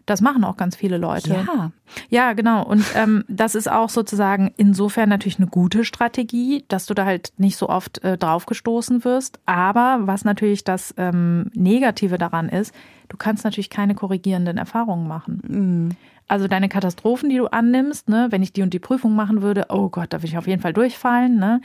[0.06, 1.44] Das machen auch ganz viele Leute.
[1.46, 1.72] Ja.
[2.08, 2.64] Ja, genau.
[2.64, 7.32] Und ähm, das ist auch sozusagen insofern natürlich eine gute Strategie, dass du da halt
[7.36, 9.40] nicht so oft äh, draufgestoßen wirst.
[9.46, 12.74] Aber was natürlich das ähm, Negative daran ist,
[13.08, 15.42] du kannst natürlich keine korrigierenden Erfahrungen machen.
[15.46, 15.96] Mhm.
[16.32, 19.66] Also deine Katastrophen, die du annimmst, ne, wenn ich die und die Prüfung machen würde,
[19.68, 21.60] oh Gott, da würde ich auf jeden Fall durchfallen, ne,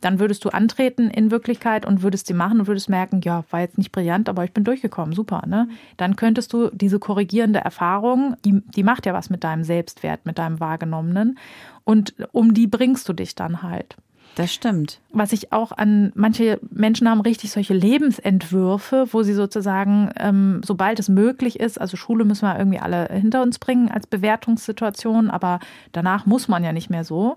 [0.00, 3.62] dann würdest du antreten in Wirklichkeit und würdest sie machen und würdest merken, ja, war
[3.62, 5.68] jetzt nicht brillant, aber ich bin durchgekommen, super, ne?
[5.96, 10.38] Dann könntest du diese korrigierende Erfahrung, die, die macht ja was mit deinem Selbstwert, mit
[10.38, 11.36] deinem Wahrgenommenen
[11.82, 13.96] und um die bringst du dich dann halt.
[14.34, 15.00] Das stimmt.
[15.10, 20.98] Was ich auch an, manche Menschen haben richtig solche Lebensentwürfe, wo sie sozusagen, ähm, sobald
[20.98, 25.60] es möglich ist, also Schule müssen wir irgendwie alle hinter uns bringen als Bewertungssituation, aber
[25.92, 27.36] danach muss man ja nicht mehr so.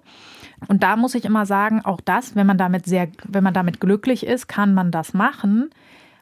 [0.70, 3.82] Und da muss ich immer sagen, auch das, wenn man damit sehr, wenn man damit
[3.82, 5.70] glücklich ist, kann man das machen.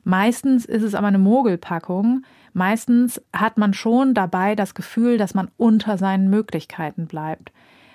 [0.04, 2.24] Meistens ist es aber eine Mogelpackung.
[2.54, 7.52] Meistens hat man schon dabei das Gefühl, dass man unter seinen Möglichkeiten bleibt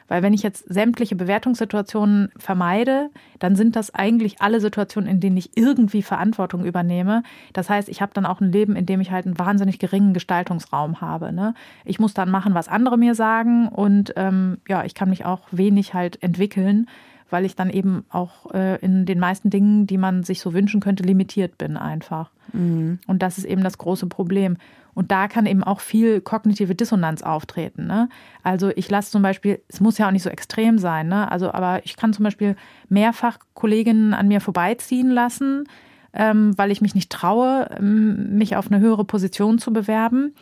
[0.09, 5.37] Weil wenn ich jetzt sämtliche Bewertungssituationen vermeide, dann sind das eigentlich alle Situationen, in denen
[5.37, 7.23] ich irgendwie Verantwortung übernehme.
[7.53, 10.15] Das heißt, ich habe dann auch ein Leben, in dem ich halt einen wahnsinnig geringen
[10.15, 11.33] Gestaltungsraum habe.
[11.33, 11.55] Ne?
[11.85, 15.43] Ich muss dann machen, was andere mir sagen und ähm, ja, ich kann mich auch
[15.51, 16.87] wenig halt entwickeln
[17.31, 20.81] weil ich dann eben auch äh, in den meisten Dingen, die man sich so wünschen
[20.81, 22.31] könnte, limitiert bin einfach.
[22.53, 22.99] Mhm.
[23.07, 24.57] Und das ist eben das große Problem.
[24.95, 27.87] Und da kann eben auch viel kognitive Dissonanz auftreten.
[27.87, 28.09] Ne?
[28.43, 31.31] Also ich lasse zum Beispiel, es muss ja auch nicht so extrem sein, ne?
[31.31, 32.57] Also, aber ich kann zum Beispiel
[32.89, 35.69] mehrfach Kolleginnen an mir vorbeiziehen lassen,
[36.13, 40.35] ähm, weil ich mich nicht traue, ähm, mich auf eine höhere Position zu bewerben.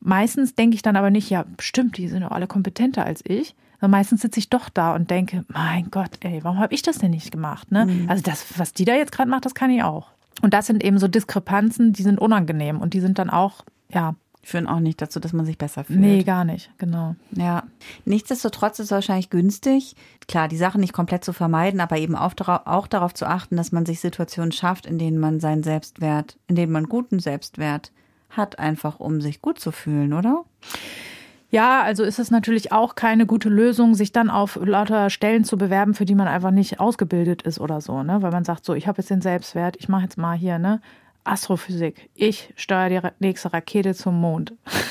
[0.00, 3.54] Meistens denke ich dann aber nicht, ja, stimmt, die sind doch alle kompetenter als ich.
[3.78, 6.98] Aber meistens sitze ich doch da und denke, mein Gott, ey, warum habe ich das
[6.98, 7.72] denn nicht gemacht?
[7.72, 7.86] Ne?
[7.86, 8.08] Mhm.
[8.08, 10.08] Also das, was die da jetzt gerade macht, das kann ich auch.
[10.40, 14.14] Und das sind eben so Diskrepanzen, die sind unangenehm und die sind dann auch, ja,
[14.42, 16.00] führen auch nicht dazu, dass man sich besser fühlt.
[16.00, 17.14] Nee, gar nicht, genau.
[17.32, 17.64] Ja.
[18.04, 19.94] Nichtsdestotrotz ist es wahrscheinlich günstig,
[20.26, 23.72] klar, die Sachen nicht komplett zu vermeiden, aber eben auch, auch darauf zu achten, dass
[23.72, 27.92] man sich Situationen schafft, in denen man seinen Selbstwert, in denen man guten Selbstwert
[28.30, 30.44] hat, einfach um sich gut zu fühlen, oder?
[31.50, 35.58] Ja, also ist es natürlich auch keine gute Lösung, sich dann auf lauter Stellen zu
[35.58, 38.22] bewerben, für die man einfach nicht ausgebildet ist oder so, ne?
[38.22, 40.80] Weil man sagt, so, ich habe jetzt den Selbstwert, ich mache jetzt mal hier, ne?
[41.24, 42.08] Astrophysik.
[42.14, 44.54] Ich steuere die nächste Rakete zum Mond.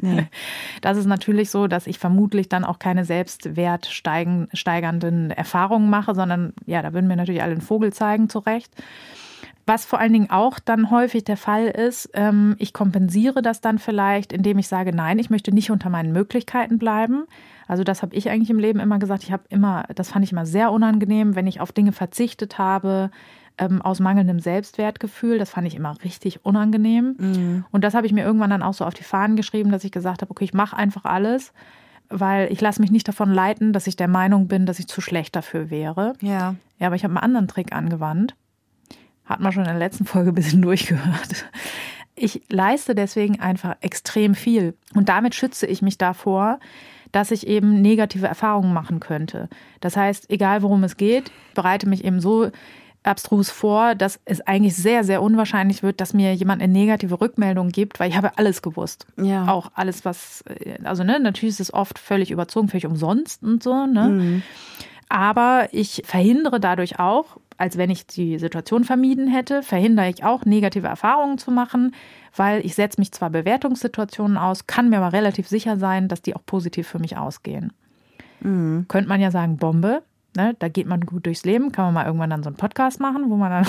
[0.00, 0.26] Nee.
[0.80, 6.82] Das ist natürlich so, dass ich vermutlich dann auch keine selbstwertsteigernden Erfahrungen mache, sondern ja,
[6.82, 8.72] da würden mir natürlich alle den Vogel zeigen, zu Recht.
[9.68, 13.80] Was vor allen Dingen auch dann häufig der Fall ist, ähm, ich kompensiere das dann
[13.80, 17.26] vielleicht, indem ich sage, nein, ich möchte nicht unter meinen Möglichkeiten bleiben.
[17.66, 19.24] Also das habe ich eigentlich im Leben immer gesagt.
[19.24, 23.10] Ich habe immer, das fand ich immer sehr unangenehm, wenn ich auf Dinge verzichtet habe,
[23.58, 25.38] ähm, aus mangelndem Selbstwertgefühl.
[25.38, 27.14] Das fand ich immer richtig unangenehm.
[27.18, 27.64] Mhm.
[27.70, 29.92] Und das habe ich mir irgendwann dann auch so auf die Fahnen geschrieben, dass ich
[29.92, 31.52] gesagt habe, okay, ich mache einfach alles,
[32.08, 35.00] weil ich lasse mich nicht davon leiten, dass ich der Meinung bin, dass ich zu
[35.00, 36.14] schlecht dafür wäre.
[36.20, 36.54] Ja.
[36.78, 38.36] Ja, aber ich habe einen anderen Trick angewandt.
[39.24, 41.46] Hat man schon in der letzten Folge ein bisschen durchgehört.
[42.14, 44.74] Ich leiste deswegen einfach extrem viel.
[44.94, 46.58] Und damit schütze ich mich davor,
[47.12, 49.48] dass ich eben negative Erfahrungen machen könnte.
[49.80, 52.50] Das heißt, egal worum es geht, bereite mich eben so
[53.06, 57.68] abstrus vor, dass es eigentlich sehr, sehr unwahrscheinlich wird, dass mir jemand eine negative Rückmeldung
[57.68, 59.06] gibt, weil ich habe alles gewusst.
[59.16, 59.48] Ja.
[59.48, 60.44] Auch alles, was,
[60.84, 64.08] also ne, natürlich ist es oft völlig überzogen, völlig umsonst und so, ne?
[64.08, 64.42] Mhm.
[65.08, 70.44] Aber ich verhindere dadurch auch, als wenn ich die Situation vermieden hätte, verhindere ich auch,
[70.44, 71.94] negative Erfahrungen zu machen,
[72.34, 76.34] weil ich setze mich zwar Bewertungssituationen aus, kann mir aber relativ sicher sein, dass die
[76.34, 77.72] auch positiv für mich ausgehen.
[78.40, 78.86] Mhm.
[78.88, 80.02] Könnte man ja sagen, Bombe,
[80.36, 80.54] ne?
[80.58, 83.30] da geht man gut durchs Leben, kann man mal irgendwann dann so einen Podcast machen,
[83.30, 83.66] wo man dann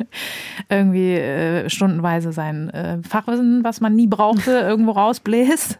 [0.68, 5.78] irgendwie äh, stundenweise sein äh, Fachwissen, was man nie brauchte, irgendwo rausbläst.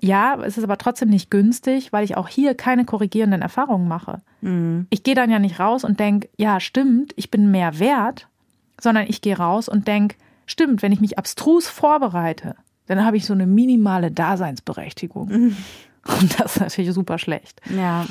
[0.00, 4.20] Ja, es ist aber trotzdem nicht günstig, weil ich auch hier keine korrigierenden Erfahrungen mache.
[4.42, 4.86] Mhm.
[4.90, 8.28] Ich gehe dann ja nicht raus und denke, ja, stimmt, ich bin mehr wert,
[8.80, 13.26] sondern ich gehe raus und denke, stimmt, wenn ich mich abstrus vorbereite, dann habe ich
[13.26, 15.28] so eine minimale Daseinsberechtigung.
[15.28, 15.56] Mhm.
[16.20, 17.60] Und das ist natürlich super schlecht.
[17.76, 18.06] Ja.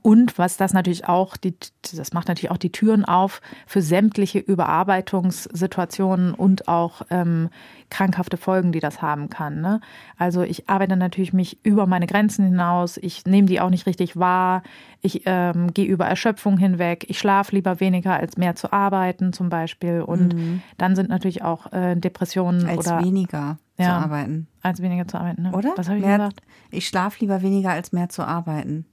[0.00, 1.54] Und was das natürlich auch, die,
[1.94, 7.50] das macht natürlich auch die Türen auf für sämtliche Überarbeitungssituationen und auch ähm,
[7.90, 9.60] krankhafte Folgen, die das haben kann.
[9.60, 9.82] Ne?
[10.16, 14.16] Also ich arbeite natürlich mich über meine Grenzen hinaus, ich nehme die auch nicht richtig
[14.16, 14.62] wahr,
[15.02, 19.50] ich ähm, gehe über Erschöpfung hinweg, ich schlafe lieber weniger als mehr zu arbeiten zum
[19.50, 20.00] Beispiel.
[20.00, 20.62] Und mhm.
[20.78, 24.48] dann sind natürlich auch äh, Depressionen als oder weniger ja, zu arbeiten.
[24.62, 25.52] Als weniger zu arbeiten, ne?
[25.52, 25.74] Oder?
[25.76, 26.40] Was habe ich mehr, gesagt?
[26.70, 28.86] Ich schlafe lieber weniger als mehr zu arbeiten.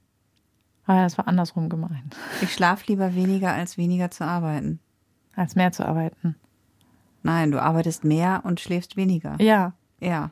[0.86, 2.16] Ah ja, das war andersrum gemeint.
[2.40, 4.80] Ich schlafe lieber weniger, als weniger zu arbeiten.
[5.36, 6.36] Als mehr zu arbeiten.
[7.22, 9.36] Nein, du arbeitest mehr und schläfst weniger.
[9.38, 9.74] Ja.
[10.00, 10.30] Ja.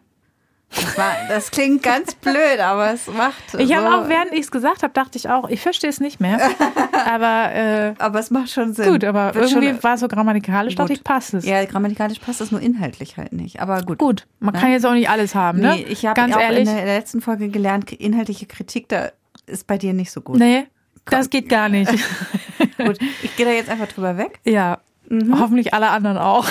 [0.73, 3.43] Das, war, das klingt ganz blöd, aber es macht.
[3.59, 3.75] Ich so.
[3.75, 6.39] habe auch, während ich es gesagt habe, dachte ich auch, ich verstehe es nicht mehr.
[7.07, 8.93] aber, äh, aber es macht schon Sinn.
[8.93, 11.45] Gut, aber Wird irgendwie war so grammatikalisch, dachte ich, passt es.
[11.45, 13.61] Ja, grammatikalisch passt es nur inhaltlich halt nicht.
[13.61, 13.99] Aber gut.
[13.99, 14.61] Gut, man ne?
[14.61, 15.75] kann jetzt auch nicht alles haben, ne?
[15.75, 16.69] Nee, ich habe auch ehrlich.
[16.69, 19.11] in der letzten Folge gelernt, inhaltliche Kritik, da
[19.51, 20.39] ist bei dir nicht so gut.
[20.39, 20.67] Nee,
[21.05, 21.19] Komm.
[21.19, 21.91] das geht gar nicht.
[22.79, 24.41] gut, ich gehe da jetzt einfach drüber weg.
[24.45, 25.39] Ja, mhm.
[25.39, 26.47] hoffentlich alle anderen auch.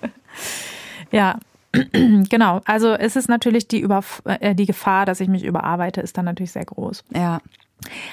[1.10, 1.38] ja,
[2.28, 2.60] genau.
[2.64, 6.24] Also es ist natürlich die, Über äh, die Gefahr, dass ich mich überarbeite, ist dann
[6.24, 7.04] natürlich sehr groß.
[7.14, 7.40] Ja.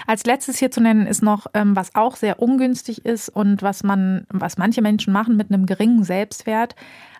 [0.05, 3.83] Als letztes hier zu nennen ist noch, ähm, was auch sehr ungünstig ist und was
[3.83, 6.75] man, was manche Menschen machen mit einem geringen Selbstwert,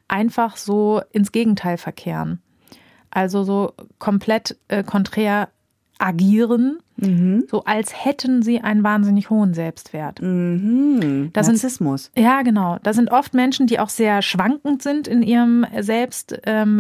[0.08, 2.42] einfach so ins Gegenteil verkehren.
[3.10, 5.50] Also so komplett äh, konträr
[6.02, 7.46] agieren Mhm.
[7.50, 10.22] So als hätten sie einen wahnsinnig hohen Selbstwert.
[10.22, 11.32] Mhm.
[11.34, 12.12] Das Narzissmus.
[12.14, 12.78] Sind, ja, genau.
[12.84, 16.42] Da sind oft Menschen, die auch sehr schwankend sind in ihrem Selbstwert.
[16.46, 16.78] Ähm,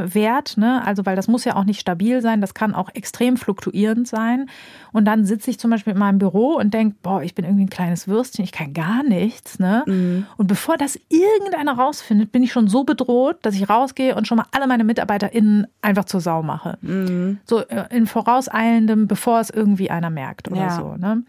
[0.57, 0.81] ne?
[0.85, 4.47] Also, weil das muss ja auch nicht stabil sein, das kann auch extrem fluktuierend sein.
[4.91, 7.63] Und dann sitze ich zum Beispiel in meinem Büro und denke, boah, ich bin irgendwie
[7.63, 9.59] ein kleines Würstchen, ich kann gar nichts.
[9.59, 9.83] Ne?
[9.85, 10.25] Mhm.
[10.37, 14.37] Und bevor das irgendeiner rausfindet, bin ich schon so bedroht, dass ich rausgehe und schon
[14.37, 16.77] mal alle meine MitarbeiterInnen einfach zur Sau mache.
[16.81, 17.39] Mhm.
[17.45, 20.69] So äh, in vorauseilendem, bevor es irgendwie einer merkt oder ja.
[20.71, 20.95] so.
[20.97, 21.23] Ne?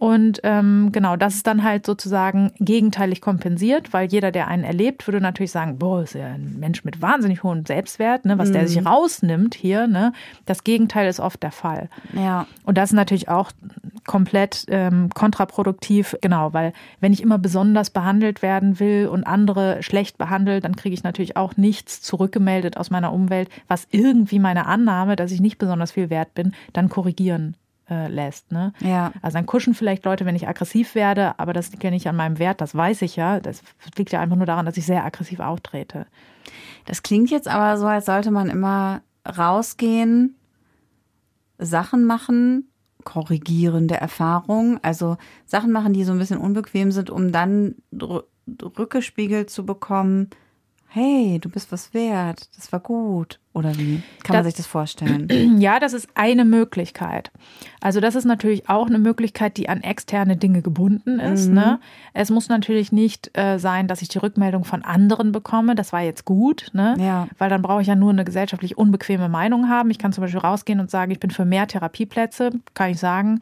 [0.00, 5.06] Und ähm, genau, das ist dann halt sozusagen gegenteilig kompensiert, weil jeder, der einen erlebt,
[5.06, 8.52] würde natürlich sagen, boah, ist ja ein Mensch mit wahnsinnig hohem Selbstwert, ne, was mhm.
[8.54, 9.86] der sich rausnimmt hier.
[9.86, 10.14] Ne?
[10.46, 11.90] Das Gegenteil ist oft der Fall.
[12.14, 12.46] Ja.
[12.64, 13.52] Und das ist natürlich auch
[14.06, 20.16] komplett ähm, kontraproduktiv, genau, weil wenn ich immer besonders behandelt werden will und andere schlecht
[20.16, 25.16] behandelt, dann kriege ich natürlich auch nichts zurückgemeldet aus meiner Umwelt, was irgendwie meine Annahme,
[25.16, 27.54] dass ich nicht besonders viel wert bin, dann korrigieren
[27.90, 28.52] äh, lässt.
[28.52, 28.72] Ne?
[28.80, 29.12] Ja.
[29.20, 32.16] Also dann kuschen vielleicht Leute, wenn ich aggressiv werde, aber das liegt ja nicht an
[32.16, 33.40] meinem Wert, das weiß ich ja.
[33.40, 33.62] Das
[33.96, 36.06] liegt ja einfach nur daran, dass ich sehr aggressiv auftrete.
[36.86, 40.36] Das klingt jetzt aber so, als sollte man immer rausgehen,
[41.58, 42.70] Sachen machen,
[43.04, 47.76] korrigierende Erfahrungen, also Sachen machen, die so ein bisschen unbequem sind, um dann
[48.78, 50.30] rückgespiegelt zu bekommen,
[50.92, 53.38] hey, du bist was wert, das war gut.
[53.52, 55.28] Oder wie kann das, man sich das vorstellen?
[55.60, 57.30] Ja, das ist eine Möglichkeit.
[57.80, 61.48] Also das ist natürlich auch eine Möglichkeit, die an externe Dinge gebunden ist.
[61.48, 61.54] Mhm.
[61.54, 61.80] Ne?
[62.12, 66.00] Es muss natürlich nicht äh, sein, dass ich die Rückmeldung von anderen bekomme, das war
[66.00, 66.96] jetzt gut, ne?
[66.98, 67.28] ja.
[67.38, 69.90] weil dann brauche ich ja nur eine gesellschaftlich unbequeme Meinung haben.
[69.90, 73.40] Ich kann zum Beispiel rausgehen und sagen, ich bin für mehr Therapieplätze, kann ich sagen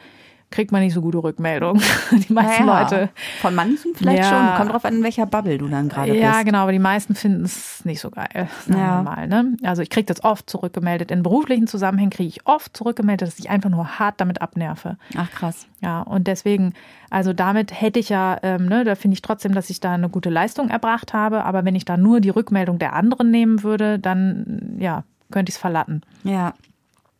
[0.50, 1.82] kriegt man nicht so gute Rückmeldungen.
[2.10, 3.10] Die meisten naja, Leute.
[3.40, 4.28] Von manchen vielleicht ja.
[4.28, 4.56] schon.
[4.56, 6.22] Kommt drauf an, in welcher Bubble du dann gerade bist.
[6.22, 8.48] Ja, genau, aber die meisten finden es nicht so geil.
[8.66, 9.02] Ja.
[9.02, 9.56] Mal, ne?
[9.62, 11.10] Also ich kriege das oft zurückgemeldet.
[11.10, 14.96] In beruflichen Zusammenhängen kriege ich oft zurückgemeldet, dass ich einfach nur hart damit abnerve.
[15.16, 15.66] Ach krass.
[15.80, 16.72] Ja, und deswegen,
[17.10, 20.08] also damit hätte ich ja, ähm, ne, da finde ich trotzdem, dass ich da eine
[20.08, 21.44] gute Leistung erbracht habe.
[21.44, 25.56] Aber wenn ich da nur die Rückmeldung der anderen nehmen würde, dann ja, könnte ich
[25.56, 26.02] es verlatten.
[26.24, 26.54] Ja.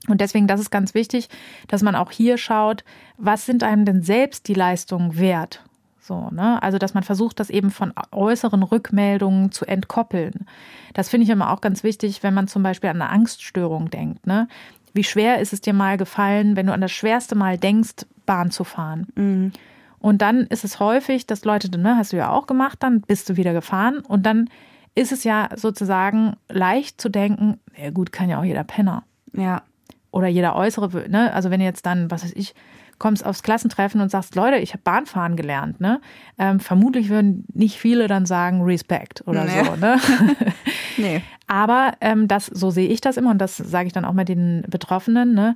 [0.09, 1.29] Und deswegen, das ist ganz wichtig,
[1.69, 2.85] dass man auch hier schaut,
[3.17, 5.63] was sind einem denn selbst die Leistungen wert?
[6.09, 6.61] So, ne?
[6.63, 10.47] Also, dass man versucht, das eben von äußeren Rückmeldungen zu entkoppeln.
[10.95, 14.27] Das finde ich immer auch ganz wichtig, wenn man zum Beispiel an eine Angststörung denkt.
[14.27, 14.49] Ne?
[14.95, 18.51] Wie schwer ist es dir mal gefallen, wenn du an das schwerste Mal denkst, Bahn
[18.51, 19.07] zu fahren?
[19.15, 19.53] Mhm.
[20.01, 23.29] Und dann ist es häufig, dass Leute, ne, hast du ja auch gemacht, dann bist
[23.29, 24.49] du wieder gefahren und dann
[24.95, 29.03] ist es ja sozusagen leicht zu denken, ja gut, kann ja auch jeder Penner.
[29.33, 29.63] Ja
[30.11, 31.33] oder jeder äußere, ne?
[31.33, 32.55] Also wenn jetzt dann, was weiß ich,
[32.99, 36.01] kommst aufs Klassentreffen und sagst, Leute, ich habe Bahnfahren gelernt, ne?
[36.39, 39.65] Ähm, vermutlich würden nicht viele dann sagen Respekt oder nee.
[39.65, 40.01] so, ne?
[40.97, 41.23] nee.
[41.47, 44.29] Aber ähm, das, so sehe ich das immer und das sage ich dann auch mit
[44.29, 45.55] den Betroffenen, ne?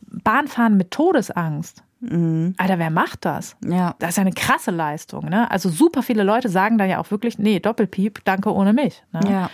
[0.00, 1.82] Bahnfahren mit Todesangst.
[2.00, 2.54] Mhm.
[2.56, 3.56] Alter, wer macht das?
[3.64, 3.94] Ja.
[3.98, 5.50] Das ist ja eine krasse Leistung, ne?
[5.50, 9.02] Also super viele Leute sagen dann ja auch wirklich, nee, Doppelpiep, danke ohne mich.
[9.12, 9.20] Ne?
[9.28, 9.50] Ja.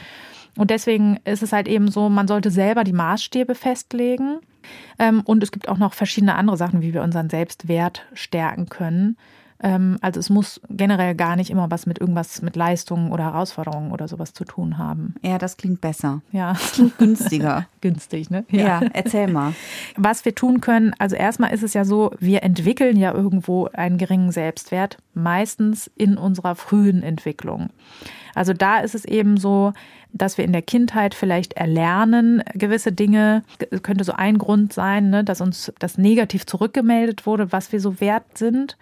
[0.56, 4.38] Und deswegen ist es halt eben so, man sollte selber die Maßstäbe festlegen.
[4.98, 9.16] Ähm, und es gibt auch noch verschiedene andere Sachen, wie wir unseren Selbstwert stärken können.
[9.62, 13.92] Ähm, also es muss generell gar nicht immer was mit irgendwas mit Leistungen oder Herausforderungen
[13.92, 15.14] oder sowas zu tun haben.
[15.22, 16.22] Ja, das klingt besser.
[16.32, 16.52] Ja.
[16.52, 17.66] Das klingt günstiger.
[17.80, 18.44] Günstig, ne?
[18.50, 18.80] Ja.
[18.82, 19.54] ja, erzähl mal.
[19.96, 23.98] Was wir tun können, also erstmal ist es ja so, wir entwickeln ja irgendwo einen
[23.98, 27.70] geringen Selbstwert, meistens in unserer frühen Entwicklung.
[28.34, 29.72] Also da ist es eben so,
[30.14, 33.42] dass wir in der Kindheit vielleicht erlernen, gewisse Dinge,
[33.82, 38.00] könnte so ein Grund sein, ne, dass uns das negativ zurückgemeldet wurde, was wir so
[38.00, 38.78] wert sind.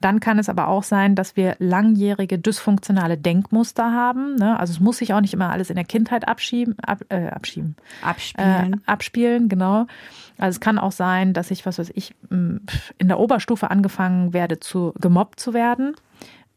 [0.00, 4.36] Dann kann es aber auch sein, dass wir langjährige dysfunktionale Denkmuster haben.
[4.36, 4.58] Ne?
[4.58, 7.76] Also es muss sich auch nicht immer alles in der Kindheit abschieben, ab, äh, abschieben.
[8.00, 8.72] Abspielen.
[8.72, 9.86] Äh, abspielen, genau.
[10.38, 14.60] Also es kann auch sein, dass ich, was weiß ich, in der Oberstufe angefangen werde
[14.60, 15.94] zu gemobbt zu werden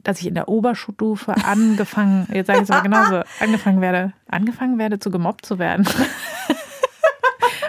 [0.06, 4.78] dass ich in der Oberstufe angefangen, jetzt sage ich es aber genauso, angefangen werde, angefangen
[4.78, 5.86] werde zu gemobbt zu werden.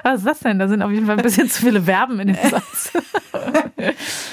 [0.02, 0.60] Was ist das denn?
[0.60, 2.92] Da sind auf jeden Fall ein bisschen zu viele Verben in dem Satz.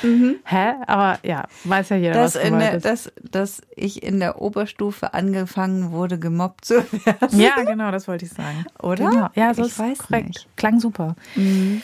[0.04, 0.36] mhm.
[0.44, 0.74] Hä?
[0.86, 5.16] Aber ja, weiß ja jeder, dass was in der, dass, dass ich in der Oberstufe
[5.16, 7.40] angefangen wurde, gemobbt zu werden.
[7.40, 8.66] Ja, genau, das wollte ich sagen.
[8.84, 9.10] Oder?
[9.10, 9.30] Genau.
[9.34, 10.28] Ja, so ich weiß korrekt.
[10.28, 10.48] Nicht.
[10.58, 11.16] Klang super.
[11.36, 11.82] Mhm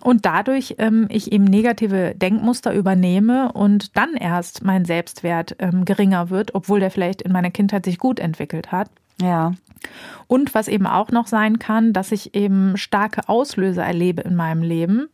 [0.00, 6.30] und dadurch ähm, ich eben negative Denkmuster übernehme und dann erst mein Selbstwert ähm, geringer
[6.30, 8.88] wird, obwohl der vielleicht in meiner Kindheit sich gut entwickelt hat.
[9.20, 9.52] Ja.
[10.26, 14.62] Und was eben auch noch sein kann, dass ich eben starke Auslöser erlebe in meinem
[14.62, 15.08] Leben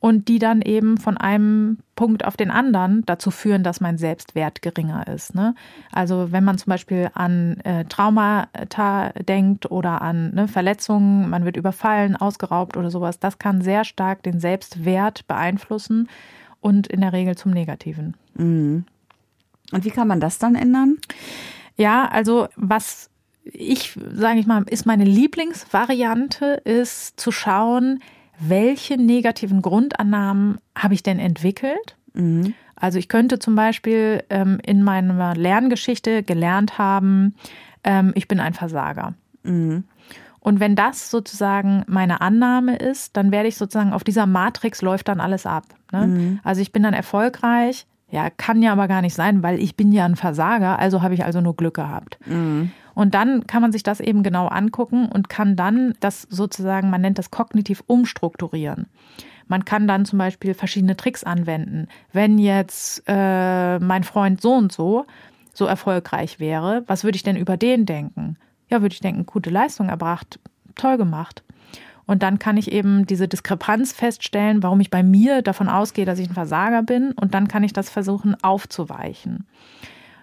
[0.00, 4.62] und die dann eben von einem Punkt auf den anderen dazu führen, dass mein Selbstwert
[4.62, 5.34] geringer ist.
[5.34, 5.54] Ne?
[5.90, 11.56] Also wenn man zum Beispiel an äh, Traumata denkt oder an ne, Verletzungen, man wird
[11.56, 16.08] überfallen, ausgeraubt oder sowas, das kann sehr stark den Selbstwert beeinflussen
[16.60, 18.16] und in der Regel zum Negativen.
[18.34, 18.84] Mhm.
[19.72, 20.98] Und wie kann man das dann ändern?
[21.76, 23.10] Ja, also was
[23.44, 28.00] ich, sage ich mal, ist meine Lieblingsvariante, ist zu schauen,
[28.38, 31.96] welche negativen Grundannahmen habe ich denn entwickelt?
[32.14, 32.54] Mhm.
[32.76, 37.34] Also ich könnte zum Beispiel ähm, in meiner Lerngeschichte gelernt haben,
[37.84, 39.14] ähm, ich bin ein Versager.
[39.42, 39.84] Mhm.
[40.40, 45.08] Und wenn das sozusagen meine Annahme ist, dann werde ich sozusagen auf dieser Matrix läuft
[45.08, 45.64] dann alles ab.
[45.92, 46.06] Ne?
[46.06, 46.40] Mhm.
[46.44, 47.86] Also ich bin dann erfolgreich.
[48.10, 51.12] Ja, kann ja aber gar nicht sein, weil ich bin ja ein Versager, also habe
[51.12, 52.18] ich also nur Glück gehabt.
[52.24, 52.70] Mhm.
[52.98, 57.00] Und dann kann man sich das eben genau angucken und kann dann das sozusagen, man
[57.00, 58.86] nennt das kognitiv umstrukturieren.
[59.46, 61.86] Man kann dann zum Beispiel verschiedene Tricks anwenden.
[62.12, 65.06] Wenn jetzt äh, mein Freund so und so
[65.52, 68.36] so erfolgreich wäre, was würde ich denn über den denken?
[68.68, 70.40] Ja, würde ich denken, gute Leistung erbracht,
[70.74, 71.44] toll gemacht.
[72.04, 76.18] Und dann kann ich eben diese Diskrepanz feststellen, warum ich bei mir davon ausgehe, dass
[76.18, 77.12] ich ein Versager bin.
[77.12, 79.46] Und dann kann ich das versuchen aufzuweichen.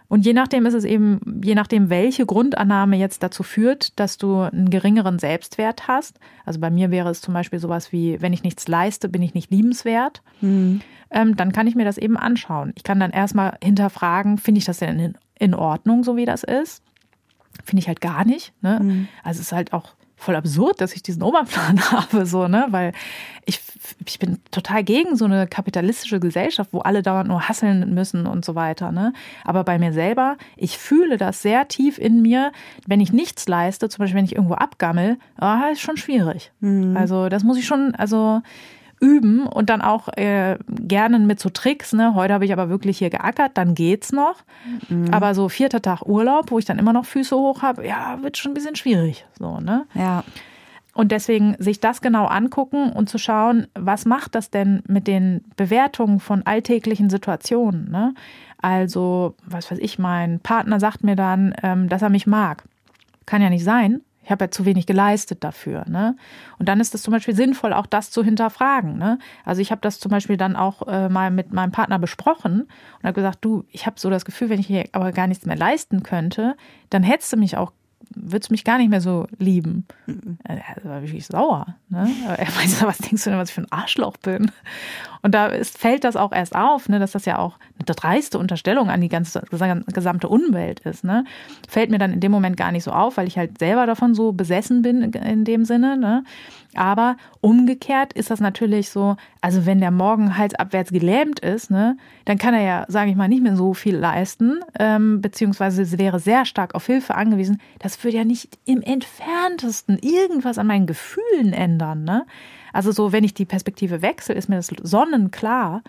[0.07, 4.39] Und je nachdem ist es eben, je nachdem, welche Grundannahme jetzt dazu führt, dass du
[4.39, 6.19] einen geringeren Selbstwert hast.
[6.45, 9.33] Also bei mir wäre es zum Beispiel sowas wie, wenn ich nichts leiste, bin ich
[9.33, 10.21] nicht liebenswert.
[10.41, 10.81] Mhm.
[11.09, 12.73] Ähm, dann kann ich mir das eben anschauen.
[12.75, 16.43] Ich kann dann erstmal hinterfragen, finde ich das denn in, in, Ordnung, so wie das
[16.43, 16.83] ist?
[17.63, 18.53] Finde ich halt gar nicht.
[18.61, 18.79] Ne?
[18.81, 19.07] Mhm.
[19.23, 22.65] Also es ist halt auch voll absurd, dass ich diesen Oberplan habe, so, ne?
[22.69, 22.91] Weil
[23.45, 23.61] ich,
[24.05, 28.43] ich bin total gegen so eine kapitalistische Gesellschaft, wo alle dauernd nur hasseln müssen und
[28.43, 29.13] so weiter, ne?
[29.43, 32.51] Aber bei mir selber, ich fühle das sehr tief in mir,
[32.87, 36.51] wenn ich nichts leiste, zum Beispiel wenn ich irgendwo abgammel, ah, ist schon schwierig.
[36.59, 36.97] Mhm.
[36.97, 38.41] Also, das muss ich schon, also
[38.99, 41.93] üben und dann auch äh, gerne mit so Tricks.
[41.93, 42.13] Ne?
[42.15, 44.35] Heute habe ich aber wirklich hier geackert, dann geht's noch.
[44.89, 45.13] Mhm.
[45.13, 48.37] Aber so vierter Tag Urlaub, wo ich dann immer noch Füße hoch habe, ja, wird
[48.37, 49.25] schon ein bisschen schwierig.
[49.37, 49.85] So, ne?
[49.93, 50.23] Ja.
[50.93, 55.43] Und deswegen sich das genau angucken und zu schauen, was macht das denn mit den
[55.57, 57.91] Bewertungen von alltäglichen Situationen?
[57.91, 58.13] Ne?
[58.61, 62.63] Also, was weiß ich, mein Partner sagt mir dann, ähm, dass er mich mag.
[63.25, 64.01] Kann ja nicht sein.
[64.25, 65.85] Ich habe ja zu wenig geleistet dafür.
[65.87, 66.17] Ne?
[66.57, 68.97] Und dann ist es zum Beispiel sinnvoll, auch das zu hinterfragen.
[68.97, 69.19] Ne?
[69.45, 73.03] Also ich habe das zum Beispiel dann auch äh, mal mit meinem Partner besprochen und
[73.03, 75.55] habe gesagt, du, ich habe so das Gefühl, wenn ich hier aber gar nichts mehr
[75.55, 76.57] leisten könnte,
[76.89, 77.71] dann hättest du mich auch
[78.13, 79.85] würdest mich gar nicht mehr so lieben.
[80.05, 80.37] Mhm.
[80.43, 81.75] Er war wirklich sauer.
[81.89, 82.09] Ne?
[82.25, 84.51] Er meinte, was denkst du denn, was ich für ein Arschloch bin?
[85.21, 88.37] Und da ist, fällt das auch erst auf, ne, dass das ja auch eine dreiste
[88.37, 91.03] Unterstellung an die ganze gesamte Umwelt ist.
[91.03, 91.25] Ne?
[91.67, 94.13] Fällt mir dann in dem Moment gar nicht so auf, weil ich halt selber davon
[94.13, 95.97] so besessen bin in dem Sinne.
[95.97, 96.23] Ne?
[96.75, 102.37] Aber umgekehrt ist das natürlich so, also wenn der Morgen halsabwärts gelähmt ist, ne, dann
[102.37, 106.45] kann er ja, sage ich mal, nicht mehr so viel leisten, ähm, beziehungsweise wäre sehr
[106.45, 107.61] stark auf Hilfe angewiesen.
[107.79, 112.03] Das würde ja nicht im entferntesten irgendwas an meinen Gefühlen ändern.
[112.03, 112.25] Ne?
[112.73, 115.81] Also so, wenn ich die Perspektive wechsle, ist mir das sonnenklar.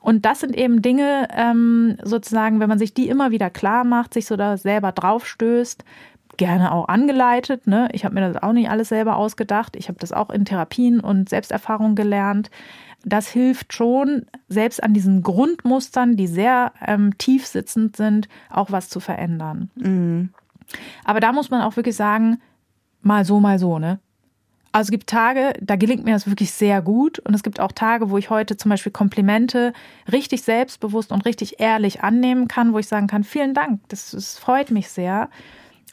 [0.00, 4.12] Und das sind eben Dinge, ähm, sozusagen, wenn man sich die immer wieder klar macht,
[4.12, 5.82] sich so da selber draufstößt,
[6.36, 7.66] gerne auch angeleitet.
[7.66, 7.88] Ne?
[7.92, 9.76] Ich habe mir das auch nicht alles selber ausgedacht.
[9.76, 12.50] Ich habe das auch in Therapien und Selbsterfahrung gelernt.
[13.04, 18.88] Das hilft schon, selbst an diesen Grundmustern, die sehr ähm, tief sitzend sind, auch was
[18.88, 19.70] zu verändern.
[19.74, 20.30] Mhm.
[21.04, 22.40] Aber da muss man auch wirklich sagen,
[23.02, 23.98] mal so, mal so, ne?
[24.72, 27.20] Also es gibt Tage, da gelingt mir das wirklich sehr gut.
[27.20, 29.72] Und es gibt auch Tage, wo ich heute zum Beispiel Komplimente
[30.10, 34.36] richtig selbstbewusst und richtig ehrlich annehmen kann, wo ich sagen kann, vielen Dank, das, das
[34.36, 35.28] freut mich sehr.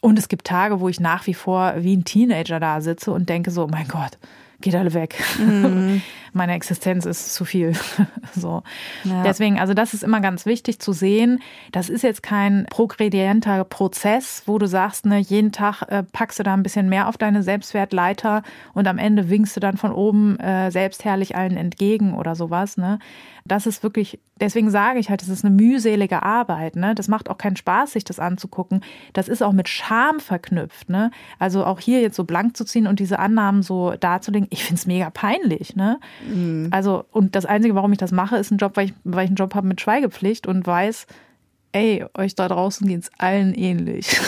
[0.01, 3.29] Und es gibt Tage, wo ich nach wie vor wie ein Teenager da sitze und
[3.29, 4.17] denke so, mein Gott,
[4.61, 5.23] geht alle weg.
[5.37, 6.01] Mhm.
[6.33, 7.73] Meine Existenz ist zu viel.
[8.33, 8.63] so.
[9.03, 9.23] Ja.
[9.23, 11.39] Deswegen, also das ist immer ganz wichtig zu sehen.
[11.71, 16.43] Das ist jetzt kein progredienter Prozess, wo du sagst, ne, jeden Tag äh, packst du
[16.43, 20.39] da ein bisschen mehr auf deine Selbstwertleiter und am Ende winkst du dann von oben
[20.39, 22.77] äh, selbstherrlich allen entgegen oder sowas.
[22.77, 22.99] Ne?
[23.45, 26.75] Das ist wirklich, deswegen sage ich halt, das ist eine mühselige Arbeit.
[26.75, 26.93] Ne?
[26.95, 28.81] Das macht auch keinen Spaß, sich das anzugucken.
[29.13, 30.89] Das ist auch mit Scham verknüpft.
[30.89, 31.11] Ne?
[31.39, 34.79] Also auch hier jetzt so blank zu ziehen und diese Annahmen so darzulegen, ich finde
[34.79, 35.75] es mega peinlich.
[35.75, 35.99] Ne?
[36.27, 36.67] Mhm.
[36.71, 39.29] Also, und das Einzige, warum ich das mache, ist ein Job, weil ich, weil ich
[39.29, 41.07] einen Job habe mit Schweigepflicht und weiß,
[41.73, 44.19] ey, euch da draußen geht es allen ähnlich.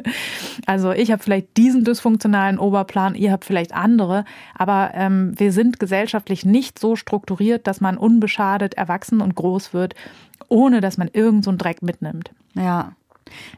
[0.66, 5.80] also ich habe vielleicht diesen dysfunktionalen Oberplan, ihr habt vielleicht andere, aber ähm, wir sind
[5.80, 9.94] gesellschaftlich nicht so strukturiert, dass man unbeschadet erwachsen und groß wird,
[10.48, 12.30] ohne dass man irgend so Dreck mitnimmt.
[12.54, 12.92] Ja.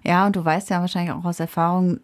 [0.03, 2.01] Ja, und du weißt ja wahrscheinlich auch aus Erfahrung,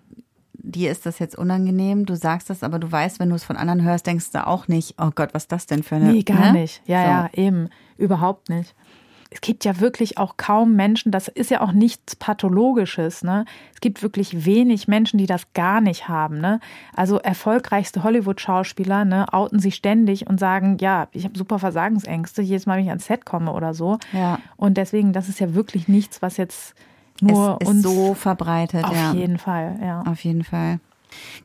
[0.64, 3.56] dir ist das jetzt unangenehm, du sagst das, aber du weißt, wenn du es von
[3.56, 6.12] anderen hörst, denkst du auch nicht, oh Gott, was ist das denn für eine.
[6.12, 6.60] Nee, gar ne?
[6.60, 6.82] nicht.
[6.86, 7.08] Ja, So.
[7.08, 7.68] ja, eben.
[7.96, 8.74] Überhaupt nicht.
[9.30, 13.44] Es gibt ja wirklich auch kaum Menschen, das ist ja auch nichts Pathologisches, ne?
[13.74, 16.60] Es gibt wirklich wenig Menschen, die das gar nicht haben, ne?
[16.94, 22.66] Also erfolgreichste Hollywood-Schauspieler, ne, outen sich ständig und sagen, ja, ich habe super Versagensängste, jedes
[22.66, 23.98] Mal, wenn ich ans Set komme oder so.
[24.12, 24.38] Ja.
[24.56, 26.74] Und deswegen, das ist ja wirklich nichts, was jetzt
[27.20, 29.12] nur es ist so verbreitet, auf ja.
[29.12, 30.02] jeden Fall, ja.
[30.02, 30.80] Auf jeden Fall.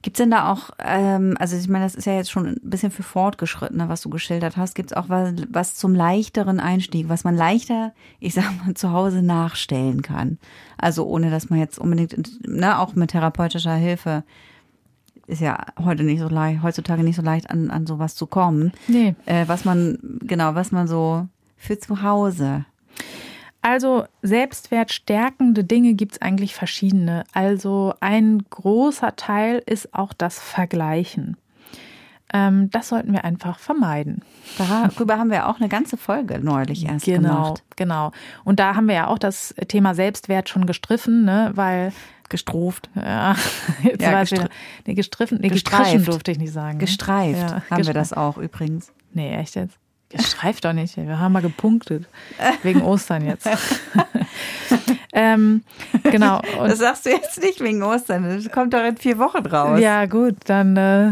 [0.01, 2.59] Gibt es denn da auch, ähm, also ich meine, das ist ja jetzt schon ein
[2.63, 4.73] bisschen für Fortgeschrittene, was du geschildert hast.
[4.73, 8.91] Gibt es auch was, was zum leichteren Einstieg, was man leichter, ich sag mal, zu
[8.91, 10.39] Hause nachstellen kann?
[10.77, 14.23] Also ohne, dass man jetzt unbedingt, ne, auch mit therapeutischer Hilfe,
[15.27, 18.71] ist ja heute nicht so leicht, heutzutage nicht so leicht an, an sowas zu kommen.
[18.87, 19.15] Nee.
[19.25, 22.65] Äh, was man, genau, was man so für zu Hause.
[23.61, 27.23] Also selbstwertstärkende Dinge gibt es eigentlich verschiedene.
[27.33, 31.37] Also ein großer Teil ist auch das Vergleichen.
[32.31, 34.21] Ähm, das sollten wir einfach vermeiden.
[34.57, 37.63] Darüber haben wir auch eine ganze Folge neulich erst Genau, gemacht.
[37.75, 38.11] genau.
[38.43, 41.51] Und da haben wir ja auch das Thema Selbstwert schon gestriffen, ne?
[41.55, 41.91] weil
[42.29, 42.89] Gestroft.
[42.95, 43.35] ja,
[43.83, 44.49] jetzt Ja, gestri- wieder,
[44.85, 46.77] nee, gestriffen, nee, gestrichen durfte ich nicht sagen.
[46.77, 46.83] ne?
[46.85, 48.91] Gestreift Ja, haben wir das auch übrigens.
[49.11, 49.79] Nee, echt jetzt?
[50.09, 50.97] Gestreift doch nicht.
[50.97, 52.07] Wir haben mal gepunktet.
[52.63, 53.47] Wegen Ostern jetzt.
[55.13, 55.63] ähm,
[56.03, 56.41] genau.
[56.59, 58.23] Und Das sagst du jetzt nicht wegen Ostern.
[58.23, 59.79] Das kommt doch in vier Wochen raus.
[59.79, 61.11] Ja, gut, dann äh,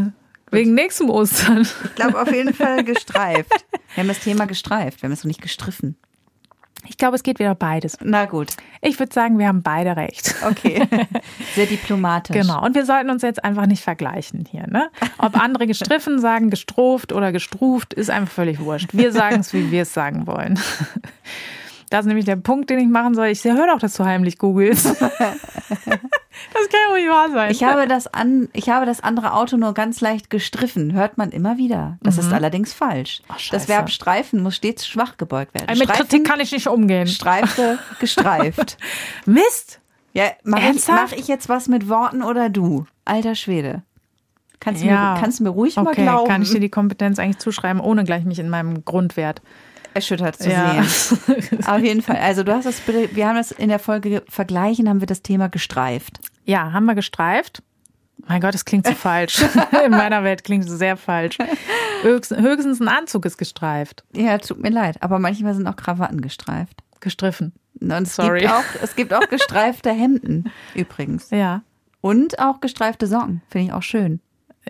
[0.50, 1.62] wegen nächstem Ostern.
[1.62, 3.66] Ich glaube auf jeden Fall gestreift.
[3.93, 5.02] Wir haben das Thema gestreift.
[5.02, 5.95] Wir haben es noch nicht gestriffen.
[6.88, 7.98] Ich glaube, es geht wieder beides.
[8.02, 8.56] Na gut.
[8.82, 10.36] Ich würde sagen, wir haben beide recht.
[10.46, 10.88] Okay.
[11.56, 12.36] Sehr diplomatisch.
[12.36, 12.64] Genau.
[12.64, 14.68] Und wir sollten uns jetzt einfach nicht vergleichen hier.
[14.68, 14.90] Ne?
[15.18, 18.90] Ob andere gestriffen sagen, gestroft oder gestruft, ist einfach völlig wurscht.
[18.94, 20.60] Wir sagen es, wie wir es sagen wollen.
[21.90, 23.28] Das ist nämlich der Punkt, den ich machen soll.
[23.28, 24.96] Ich höre doch, dass du heimlich googelst.
[26.54, 27.52] Das kann ja wohl nicht wahr sein.
[27.52, 30.94] Ich habe das an, ich habe das andere Auto nur ganz leicht gestriffen.
[30.94, 31.98] Hört man immer wieder.
[32.04, 33.22] Das ist allerdings falsch.
[33.28, 35.66] Ach, das Verb streifen muss stets schwach gebeugt werden.
[35.78, 37.08] Mit Streifen, Kritik kann ich nicht umgehen.
[37.08, 38.78] streifte, gestreift.
[39.26, 39.80] Mist!
[40.14, 42.86] Ja, mache ich, mach ich jetzt was mit Worten oder du?
[43.06, 43.82] Alter Schwede.
[44.60, 45.14] Kannst du, Ja.
[45.16, 47.80] mir, kannst du mir ruhig mal Okay, glauben, kann ich dir die Kompetenz eigentlich zuschreiben,
[47.82, 49.42] ohne gleich mich in meinem Grundwert.
[49.98, 50.84] Erschüttert zu Ja.
[50.84, 51.64] sehen.
[51.68, 52.18] Auf jeden Fall.
[52.18, 55.50] Also du hast das, wir haben das in der Folge Vergleichen, haben wir das Thema
[55.50, 56.20] gestreift.
[56.45, 57.62] Ja, haben wir gestreift.
[58.28, 59.43] Mein Gott, das klingt so falsch.
[59.86, 61.38] In meiner Welt klingt es sehr falsch.
[62.02, 64.04] Höchstens, höchstens ein Anzug ist gestreift.
[64.16, 65.02] Ja, tut mir leid.
[65.02, 66.82] Aber manchmal sind auch Krawatten gestreift.
[67.00, 67.54] Gestriffen.
[67.80, 68.39] Und es Sorry.
[68.39, 71.30] gibt auch, es gibt auch gestreifte Hemden übrigens.
[71.30, 71.62] Ja.
[72.02, 73.41] Und auch gestreifte Socken.
[73.50, 74.20] Finde ich auch schön.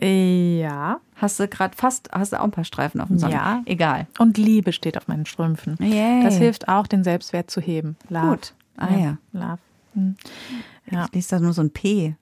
[0.02, 1.00] Ja.
[1.16, 3.34] Hast du gerade fast, hast du auch ein paar Streifen auf dem Socken?
[3.36, 3.62] Ja.
[3.66, 4.08] Egal.
[4.20, 5.78] Und Liebe steht auf meinen Strümpfen.
[5.80, 6.24] Yay.
[6.24, 7.96] Das hilft auch, den Selbstwert zu heben.
[8.10, 8.28] Love.
[8.28, 8.54] Gut.
[8.78, 9.18] Ah ja.
[9.32, 9.60] Love.
[9.94, 10.16] Hm.
[10.92, 11.06] Ja.
[11.06, 12.16] Ich lese da nur so ein P.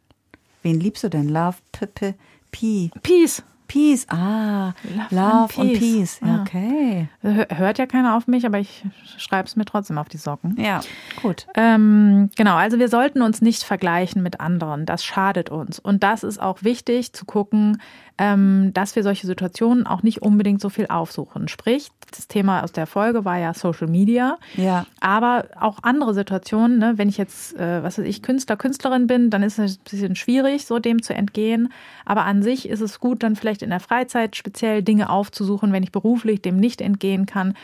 [0.63, 1.29] Wen liebst du denn?
[1.29, 2.13] Love, P, P,
[2.51, 2.91] P.
[3.03, 3.43] Peace.
[3.67, 4.05] Peace.
[4.09, 5.79] Ah, Love Love, and und Peace.
[5.79, 6.19] Peace.
[6.25, 7.07] Ja, okay.
[7.21, 8.83] Hör- Hört ja keiner auf mich, aber ich
[9.17, 10.55] schreibe es mir trotzdem auf die Socken.
[10.59, 10.81] Ja,
[11.21, 11.47] gut.
[11.55, 14.85] Ähm, genau, also wir sollten uns nicht vergleichen mit anderen.
[14.85, 15.79] Das schadet uns.
[15.79, 17.81] Und das ist auch wichtig zu gucken,
[18.17, 21.49] ähm, dass wir solche Situationen auch nicht unbedingt so viel aufsuchen.
[21.49, 24.37] Sprich, das Thema aus der Folge war ja Social Media.
[24.55, 24.85] Ja.
[25.01, 26.93] Aber auch andere Situationen, ne?
[26.95, 30.15] wenn ich jetzt, äh, was weiß ich, Künstler, Künstlerin bin, dann ist es ein bisschen
[30.15, 31.73] schwierig, so dem zu entgehen.
[32.05, 35.83] Aber an sich ist es gut, dann vielleicht in der Freizeit speziell Dinge aufzusuchen, wenn
[35.83, 37.55] ich beruflich dem nicht entgehen kann,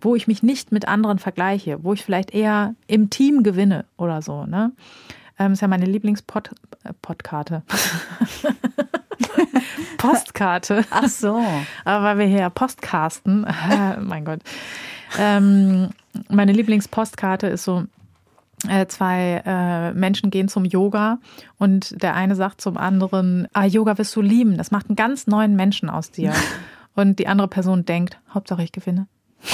[0.00, 4.22] wo ich mich nicht mit anderen vergleiche, wo ich vielleicht eher im Team gewinne oder
[4.22, 4.44] so.
[4.44, 4.72] Ne?
[5.38, 7.62] Ähm, ist ja meine Lieblingspodkarte.
[9.98, 10.84] Postkarte.
[10.90, 11.42] Ach so.
[11.84, 13.46] Aber weil wir hier ja Postcasten,
[14.00, 14.40] mein Gott.
[15.18, 15.90] Ähm,
[16.28, 17.86] meine Lieblingspostkarte ist so, äh,
[18.88, 21.18] zwei äh, Menschen gehen zum Yoga
[21.58, 25.26] und der eine sagt zum anderen, ah, Yoga wirst du lieben, das macht einen ganz
[25.26, 26.32] neuen Menschen aus dir.
[26.96, 29.08] Und die andere Person denkt, Hauptsache ich gewinne.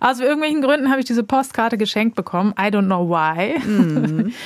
[0.00, 2.52] Aus irgendwelchen Gründen habe ich diese Postkarte geschenkt bekommen.
[2.58, 4.32] I don't know why.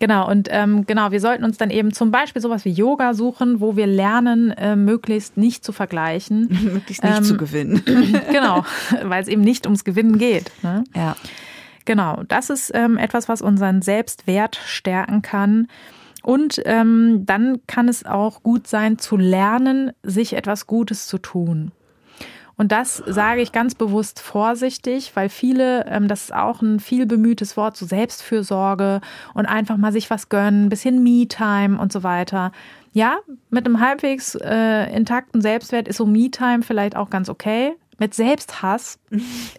[0.00, 3.60] Genau, und ähm, genau, wir sollten uns dann eben zum Beispiel sowas wie Yoga suchen,
[3.60, 6.46] wo wir lernen, äh, möglichst nicht zu vergleichen.
[6.72, 7.82] Möglichst nicht Ähm, zu gewinnen.
[8.30, 8.64] genau,
[9.02, 10.52] weil es eben nicht ums Gewinnen geht.
[10.62, 10.84] Ne?
[10.94, 11.16] Ja.
[11.88, 15.68] Genau, das ist ähm, etwas, was unseren Selbstwert stärken kann.
[16.22, 21.72] Und ähm, dann kann es auch gut sein, zu lernen, sich etwas Gutes zu tun.
[22.58, 27.06] Und das sage ich ganz bewusst vorsichtig, weil viele, ähm, das ist auch ein viel
[27.06, 29.00] bemühtes Wort, so Selbstfürsorge
[29.32, 32.52] und einfach mal sich was gönnen, ein bisschen Me-Time und so weiter.
[32.92, 33.16] Ja,
[33.48, 37.76] mit einem halbwegs äh, intakten Selbstwert ist so Me-Time vielleicht auch ganz okay.
[37.98, 38.98] Mit Selbsthass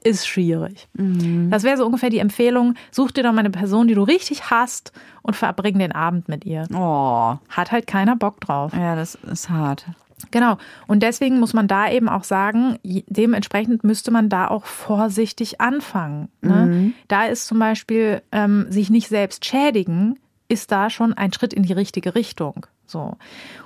[0.04, 0.88] ist schwierig.
[0.94, 4.50] Das wäre so ungefähr die Empfehlung, such dir doch mal eine Person, die du richtig
[4.50, 6.66] hasst und verbring den Abend mit ihr.
[6.74, 8.74] Oh, Hat halt keiner Bock drauf.
[8.74, 9.86] ja, das ist hart.
[10.32, 10.58] Genau.
[10.88, 16.28] Und deswegen muss man da eben auch sagen, dementsprechend müsste man da auch vorsichtig anfangen.
[16.42, 16.92] Ne?
[17.08, 20.20] Da ist zum Beispiel ähm, sich nicht selbst schädigen,
[20.50, 22.66] ist da schon ein Schritt in die richtige Richtung.
[22.90, 23.18] So.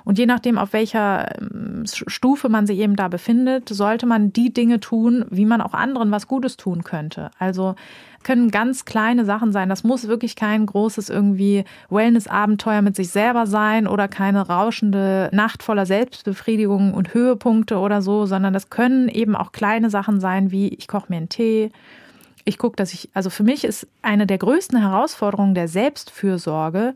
[0.04, 4.52] Und je nachdem, auf welcher ähm, Stufe man sich eben da befindet, sollte man die
[4.52, 7.30] Dinge tun, wie man auch anderen was Gutes tun könnte.
[7.38, 7.74] Also
[8.22, 9.68] können ganz kleine Sachen sein.
[9.68, 15.62] Das muss wirklich kein großes irgendwie Wellness-Abenteuer mit sich selber sein oder keine rauschende Nacht
[15.62, 20.68] voller Selbstbefriedigung und Höhepunkte oder so, sondern das können eben auch kleine Sachen sein, wie
[20.68, 21.70] ich koche mir einen Tee,
[22.44, 26.94] ich gucke, dass ich, also für mich ist eine der größten Herausforderungen der Selbstfürsorge,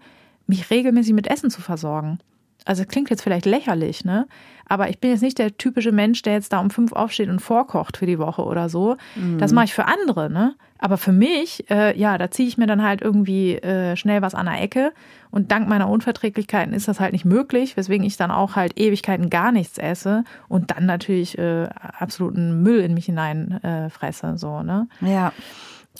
[0.48, 2.18] mich regelmäßig mit Essen zu versorgen.
[2.64, 4.26] Also klingt jetzt vielleicht lächerlich, ne?
[4.66, 7.40] Aber ich bin jetzt nicht der typische Mensch, der jetzt da um fünf aufsteht und
[7.40, 8.96] vorkocht für die Woche oder so.
[9.38, 10.54] Das mache ich für andere, ne?
[10.78, 14.34] Aber für mich, äh, ja, da ziehe ich mir dann halt irgendwie äh, schnell was
[14.34, 14.92] an der Ecke.
[15.30, 19.30] Und dank meiner Unverträglichkeiten ist das halt nicht möglich, weswegen ich dann auch halt Ewigkeiten
[19.30, 21.68] gar nichts esse und dann natürlich äh,
[21.98, 24.88] absoluten Müll in mich hinein äh, fresse, so, ne?
[25.00, 25.32] Ja.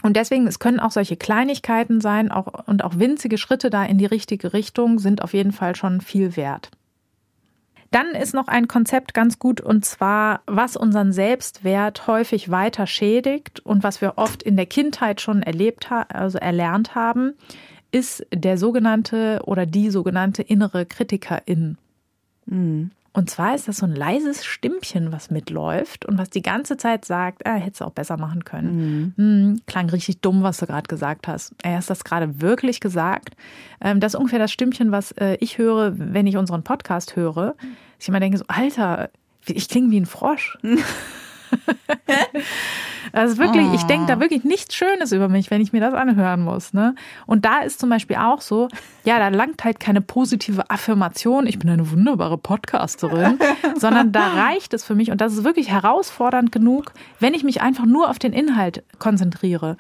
[0.02, 3.98] Und deswegen, es können auch solche Kleinigkeiten sein auch, und auch winzige Schritte da in
[3.98, 6.70] die richtige Richtung sind auf jeden Fall schon viel wert.
[7.90, 13.60] Dann ist noch ein Konzept ganz gut und zwar, was unseren Selbstwert häufig weiter schädigt
[13.60, 17.32] und was wir oft in der Kindheit schon erlebt haben, also erlernt haben,
[17.90, 21.78] ist der sogenannte oder die sogenannte innere Kritikerin.
[23.18, 27.04] Und zwar ist das so ein leises Stimmchen, was mitläuft und was die ganze Zeit
[27.04, 29.12] sagt, ah, hättest du auch besser machen können.
[29.16, 31.52] Hm, klang richtig dumm, was du gerade gesagt hast.
[31.64, 33.34] Er hast das gerade wirklich gesagt.
[33.80, 37.56] Ähm, das ist ungefähr das Stimmchen, was äh, ich höre, wenn ich unseren Podcast höre.
[37.98, 39.10] Ich immer denke so, Alter,
[39.48, 40.56] ich klinge wie ein Frosch.
[43.12, 46.42] Also wirklich, ich denke da wirklich nichts Schönes über mich, wenn ich mir das anhören
[46.42, 46.72] muss.
[46.72, 46.94] Ne?
[47.26, 48.68] Und da ist zum Beispiel auch so,
[49.04, 53.38] ja, da langt halt keine positive Affirmation, ich bin eine wunderbare Podcasterin,
[53.76, 57.62] sondern da reicht es für mich, und das ist wirklich herausfordernd genug, wenn ich mich
[57.62, 59.76] einfach nur auf den Inhalt konzentriere.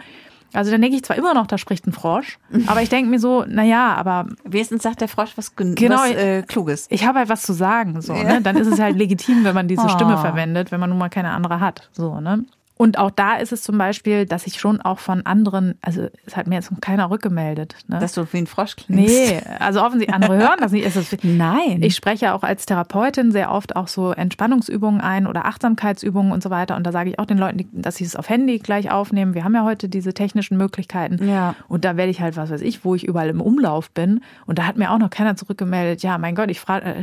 [0.54, 3.18] Also dann denke ich zwar immer noch, da spricht ein Frosch, aber ich denke mir
[3.18, 5.96] so, naja, aber Wenigstens sagt der Frosch was, gen- Genau.
[5.96, 6.86] was äh, Kluges.
[6.88, 8.00] ich habe halt was zu sagen.
[8.00, 8.40] So, ne?
[8.42, 9.88] Dann ist es halt legitim, wenn man diese Oh.
[9.90, 11.90] Stimme verwendet, wenn man nun mal keine andere hat.
[11.92, 12.44] So, ne?
[12.78, 16.36] Und auch da ist es zum Beispiel, dass ich schon auch von anderen, also es
[16.36, 17.74] hat mir jetzt noch keiner rückgemeldet.
[17.88, 17.98] Ne?
[17.98, 19.04] Dass du wie ein Frosch klingst.
[19.14, 20.86] nee, also offensichtlich andere hören das nicht.
[20.86, 21.82] Ist, Nein.
[21.82, 26.50] ich spreche auch als Therapeutin sehr oft auch so Entspannungsübungen ein oder Achtsamkeitsübungen und so
[26.50, 26.76] weiter.
[26.76, 29.34] Und da sage ich auch den Leuten, dass sie es auf Handy gleich aufnehmen.
[29.34, 31.28] Wir haben ja heute diese technischen Möglichkeiten.
[31.28, 31.56] Ja.
[31.66, 34.20] Und da werde ich halt, was weiß ich, wo ich überall im Umlauf bin.
[34.46, 36.80] Und da hat mir auch noch keiner zurückgemeldet, ja, mein Gott, ich fra-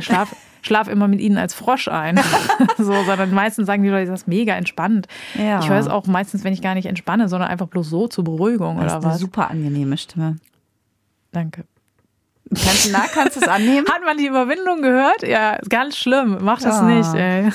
[0.66, 2.20] äh, schlaf, schlaf immer mit ihnen als Frosch ein.
[2.78, 5.06] so, sondern meistens sagen die Leute, das ist mega entspannt.
[5.34, 5.60] Ja.
[5.60, 8.24] Ich höre es auch meistens, wenn ich gar nicht entspanne, sondern einfach bloß so zur
[8.24, 9.20] Beruhigung das oder ist eine was.
[9.20, 10.36] super angenehme Stimme.
[11.32, 11.64] Danke.
[12.48, 13.86] Kannst, na, kannst du es annehmen?
[13.92, 15.22] Hat man die Überwindung gehört?
[15.26, 16.38] Ja, ganz schlimm.
[16.42, 16.82] Mach das Ah.
[16.84, 17.50] nicht, ey.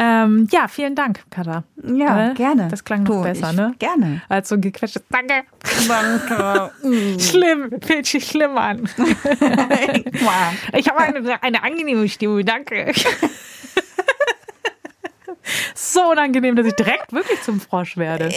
[0.00, 1.64] Ähm, ja, vielen Dank, Katha.
[1.82, 2.68] Ja, Äh, gerne.
[2.68, 3.74] Das klang noch Du, besser, ich, ne?
[3.80, 4.22] Gerne.
[4.28, 5.42] Als so ein gequetschtes Danke.
[5.88, 6.70] Danke.
[7.20, 8.88] Schlimm, fühlt sich schlimm an.
[10.74, 12.92] Ich habe eine, eine angenehme Stimme, danke.
[15.74, 18.30] so unangenehm, dass ich direkt wirklich zum Frosch werde.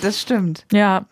[0.00, 0.64] Das stimmt.
[0.72, 1.04] Ja,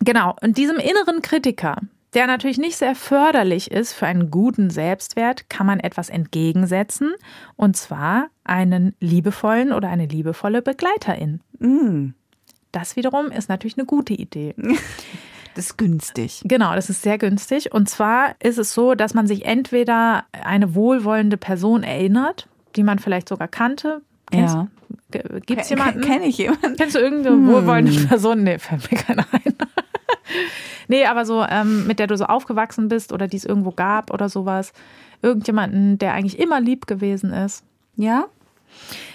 [0.00, 0.36] genau.
[0.42, 1.76] Und diesem inneren Kritiker,
[2.14, 7.14] der natürlich nicht sehr förderlich ist für einen guten Selbstwert, kann man etwas entgegensetzen.
[7.56, 11.40] Und zwar einen liebevollen oder eine liebevolle Begleiterin.
[12.72, 14.54] Das wiederum ist natürlich eine gute Idee.
[15.56, 16.42] Das ist günstig.
[16.44, 17.72] Genau, das ist sehr günstig.
[17.72, 22.98] Und zwar ist es so, dass man sich entweder eine wohlwollende Person erinnert, die man
[22.98, 24.02] vielleicht sogar kannte.
[24.32, 24.66] Kennst, Ja.
[25.46, 26.00] Gibt es jemanden?
[26.00, 26.74] Kenne ich jemanden?
[26.76, 28.42] Kennst du irgendeine wohlwollende Person?
[28.42, 29.54] Nee, fällt mir keiner ein.
[30.88, 34.12] nee, aber so, ähm, mit der du so aufgewachsen bist oder die es irgendwo gab
[34.12, 34.72] oder sowas.
[35.22, 37.62] Irgendjemanden, der eigentlich immer lieb gewesen ist.
[37.96, 38.26] Ja?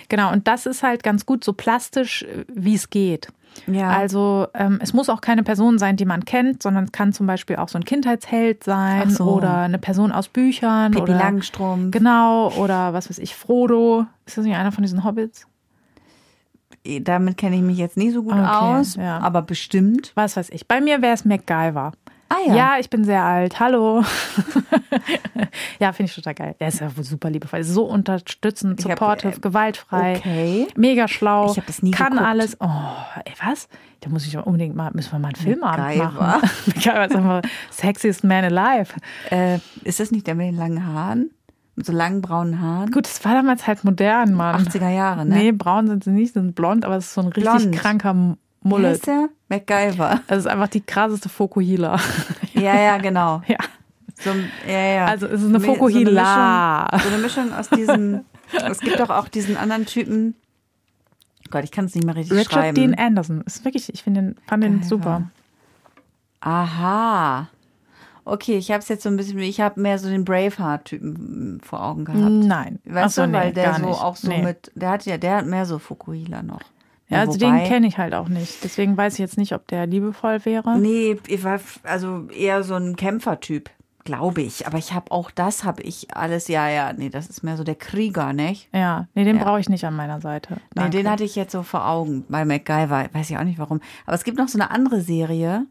[0.08, 3.28] Genau, und das ist halt ganz gut so plastisch, äh, wie es geht.
[3.68, 3.90] Ja.
[3.90, 7.28] Also ähm, es muss auch keine Person sein, die man kennt, sondern es kann zum
[7.28, 9.26] Beispiel auch so ein Kindheitsheld sein so.
[9.26, 10.92] oder eine Person aus Büchern.
[10.92, 11.92] Pippi oder, Langstrumpf.
[11.92, 14.06] Genau, oder was weiß ich, Frodo.
[14.26, 15.46] Ist das nicht einer von diesen Hobbits?
[17.02, 19.20] Damit kenne ich mich jetzt nicht so gut Okay, aus, ja.
[19.20, 20.12] aber bestimmt.
[20.16, 20.68] Was weiß ich.
[20.68, 21.92] Bei mir wäre es MacGyver.
[22.30, 22.56] Ah ja.
[22.56, 23.60] Ja, ich bin sehr alt.
[23.60, 24.04] Hallo.
[25.80, 26.56] ja, finde ich total geil.
[26.60, 27.64] Er ist ja super liebevoll.
[27.64, 30.18] So unterstützend, Ich hab, supportive, äh, gewaltfrei.
[30.18, 30.68] okay.
[30.76, 31.52] Mega schlau.
[31.52, 32.28] Ich hab das nie Kann geguckt.
[32.30, 32.58] alles.
[32.60, 32.68] Oh,
[33.26, 33.68] ey, was?
[34.02, 36.42] Da muss ich doch unbedingt mal, müssen wir mal einen Filmabend machen.
[36.68, 38.94] MacGyver ist sexiest man alive.
[39.32, 41.32] Äh, ist das nicht der mit den langen Haaren?
[41.76, 42.92] Mit so langen braunen Haaren.
[42.92, 44.68] Gut, das war damals halt modern, Mann.
[44.68, 45.36] 80er Jahre, ne?
[45.36, 47.76] Nee, braun sind sie nicht, sind blond, aber es ist so ein richtig Blond.
[47.76, 48.92] kranker Mullet.
[48.92, 49.30] heißt der?
[49.50, 50.22] MacGyver.
[50.28, 52.00] Es ist einfach die krasseste Fokuhila.
[52.54, 53.42] Ja, ja, genau.
[53.48, 53.58] ja.
[54.20, 54.32] So,
[54.68, 55.06] ja, ja.
[55.06, 56.90] Also es ist eine So Fokuhila.
[56.92, 58.26] Mischung- So eine Mischung aus diesen.
[58.70, 60.36] es gibt doch auch diesen anderen Typen.
[61.52, 62.76] Gott, ich kann es nicht mehr richtig Richard schreiben.
[62.76, 63.42] Dean Anderson.
[63.42, 65.24] Ist wirklich, ich finde den, fand den super.
[66.42, 67.48] Aha.
[68.26, 71.84] Okay, ich habe es jetzt so ein bisschen, ich habe mehr so den Braveheart-Typen vor
[71.84, 72.20] Augen gehabt.
[72.22, 72.80] Nein.
[72.86, 74.02] Weißt so, du, weil nee, der so nicht.
[74.02, 74.44] auch so Nee.
[74.44, 76.62] mit, der hat ja, der hat mehr so Fukuhila noch.
[77.10, 78.64] Ja, also wobei- den kenne ich halt auch nicht.
[78.64, 80.78] Deswegen weiß ich jetzt nicht, ob der liebevoll wäre.
[80.80, 83.70] Nee, ich war also eher so ein Kämpfertyp,
[84.06, 84.68] glaube ich.
[84.68, 87.64] Aber ich habe auch das habe ich alles, ja, ja, nee, das ist mehr so
[87.64, 88.70] der Krieger, nicht?
[88.74, 89.44] Ja, nee, den Ja.
[89.44, 90.54] brauche ich nicht an meiner Seite.
[90.56, 90.92] Nee, Danke.
[90.98, 93.08] den hatte ich jetzt so vor Augen bei MacGyver.
[93.12, 93.82] Weiß ich auch nicht warum.
[94.06, 95.66] Aber es gibt noch so eine andere Serie.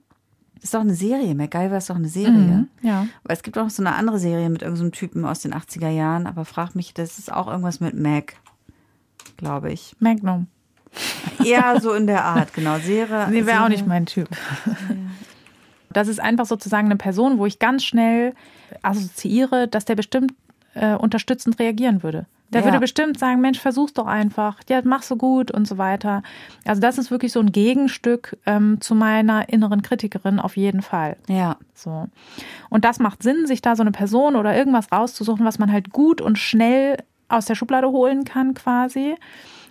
[0.56, 1.36] Das ist doch eine Serie.
[1.36, 2.32] MacGyver ist doch eine Serie.
[2.32, 3.06] Mhm, ja.
[3.22, 5.88] Aber es gibt auch noch so eine andere Serie mit irgendeinem Typen aus den 80er
[5.88, 6.26] Jahren.
[6.26, 8.34] Aber frag mich, das ist auch irgendwas mit Mac,
[9.36, 9.94] glaube ich.
[10.00, 10.48] Magnum.
[11.44, 12.78] Eher so in der Art, genau.
[12.78, 13.28] Serie.
[13.30, 14.28] Nee, wäre auch nicht mein Typ.
[15.90, 18.34] Das ist einfach sozusagen eine Person, wo ich ganz schnell
[18.82, 20.34] assoziiere, dass der bestimmt
[20.74, 22.26] äh, unterstützend reagieren würde.
[22.50, 22.66] Der Ja.
[22.66, 26.22] würde bestimmt sagen, Mensch, versuch's doch einfach, ja, mach so gut und so weiter.
[26.66, 31.16] Also das ist wirklich so ein Gegenstück ähm, zu meiner inneren Kritikerin auf jeden Fall.
[31.26, 31.56] Ja.
[31.74, 32.06] So.
[32.68, 35.90] Und das macht Sinn, sich da so eine Person oder irgendwas rauszusuchen, was man halt
[35.90, 39.14] gut und schnell aus der Schublade holen kann, quasi.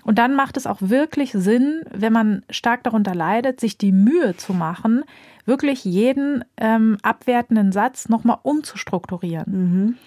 [0.07, 4.37] Und dann macht es auch wirklich Sinn, wenn man stark darunter leidet, sich die Mühe
[4.37, 5.03] zu machen,
[5.45, 9.97] wirklich jeden ähm, abwertenden Satz nochmal umzustrukturieren.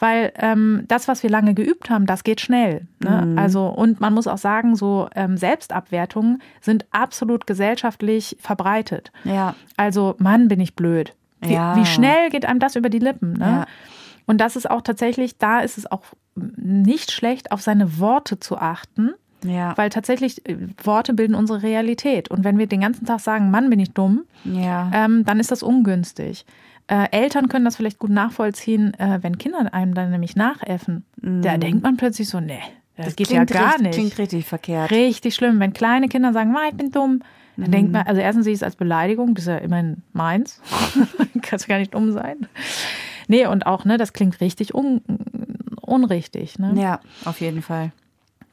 [0.00, 2.88] Weil ähm, das, was wir lange geübt haben, das geht schnell.
[2.98, 3.36] Ne?
[3.36, 9.12] Also, und man muss auch sagen, so ähm, Selbstabwertungen sind absolut gesellschaftlich verbreitet.
[9.22, 9.54] Ja.
[9.76, 11.14] Also, Mann, bin ich blöd.
[11.40, 11.76] Wie, Ja.
[11.76, 13.34] wie schnell geht einem das über die Lippen?
[13.34, 13.46] Ne?
[13.46, 13.66] Ja.
[14.26, 16.02] Und das ist auch tatsächlich, da ist es auch
[16.34, 19.12] nicht schlecht, auf seine Worte zu achten,
[19.44, 19.76] Ja.
[19.76, 22.30] weil tatsächlich äh, Worte bilden unsere Realität.
[22.30, 24.90] Und wenn wir den ganzen Tag sagen, Mann, bin ich dumm, ja.
[24.92, 26.44] ähm, dann ist das ungünstig.
[26.86, 31.04] Äh, Eltern können das vielleicht gut nachvollziehen, äh, wenn Kinder einem dann nämlich nachäffen.
[31.16, 32.58] Da denkt man plötzlich so, nee,
[32.96, 33.46] das, geht ja Mhm.
[33.46, 33.94] Gar richtig, nicht.
[33.94, 34.90] Klingt richtig verkehrt.
[34.90, 35.60] Richtig schlimm.
[35.60, 37.20] Wenn kleine Kinder sagen, Ma, ich bin dumm,
[37.56, 40.60] dann denkt man, also erstens sehe ich es als Beleidigung, das ist ja immerhin meins.
[41.42, 42.48] Kannst gar nicht dumm sein.
[43.28, 45.00] Nee, und auch, ne, das klingt richtig un
[45.80, 46.58] unrichtig.
[46.58, 46.72] Ne?
[46.76, 47.92] Ja, auf jeden Fall.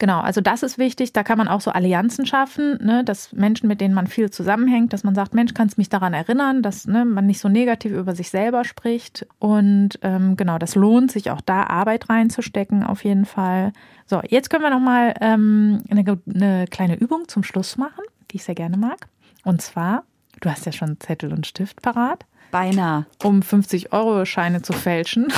[0.02, 1.14] Genau, also das ist wichtig.
[1.14, 4.94] Da kann man auch so Allianzen schaffen, ne, dass Menschen, mit denen man viel zusammenhängt,
[4.94, 8.16] dass man sagt, Mensch, kannst mich daran erinnern, dass ne, man nicht so negativ über
[8.16, 9.28] sich selber spricht.
[9.38, 13.74] Und ähm, genau, das lohnt sich auch da Arbeit reinzustecken, auf jeden Fall.
[14.08, 18.38] So, jetzt können wir noch mal ähm, eine, eine kleine Übung zum Schluss machen, die
[18.38, 19.08] ich sehr gerne mag.
[19.44, 20.04] Und zwar,
[20.40, 23.06] du hast ja schon Zettel und Stift parat, Beinahe.
[23.22, 25.32] um 50-Euro-Scheine zu fälschen.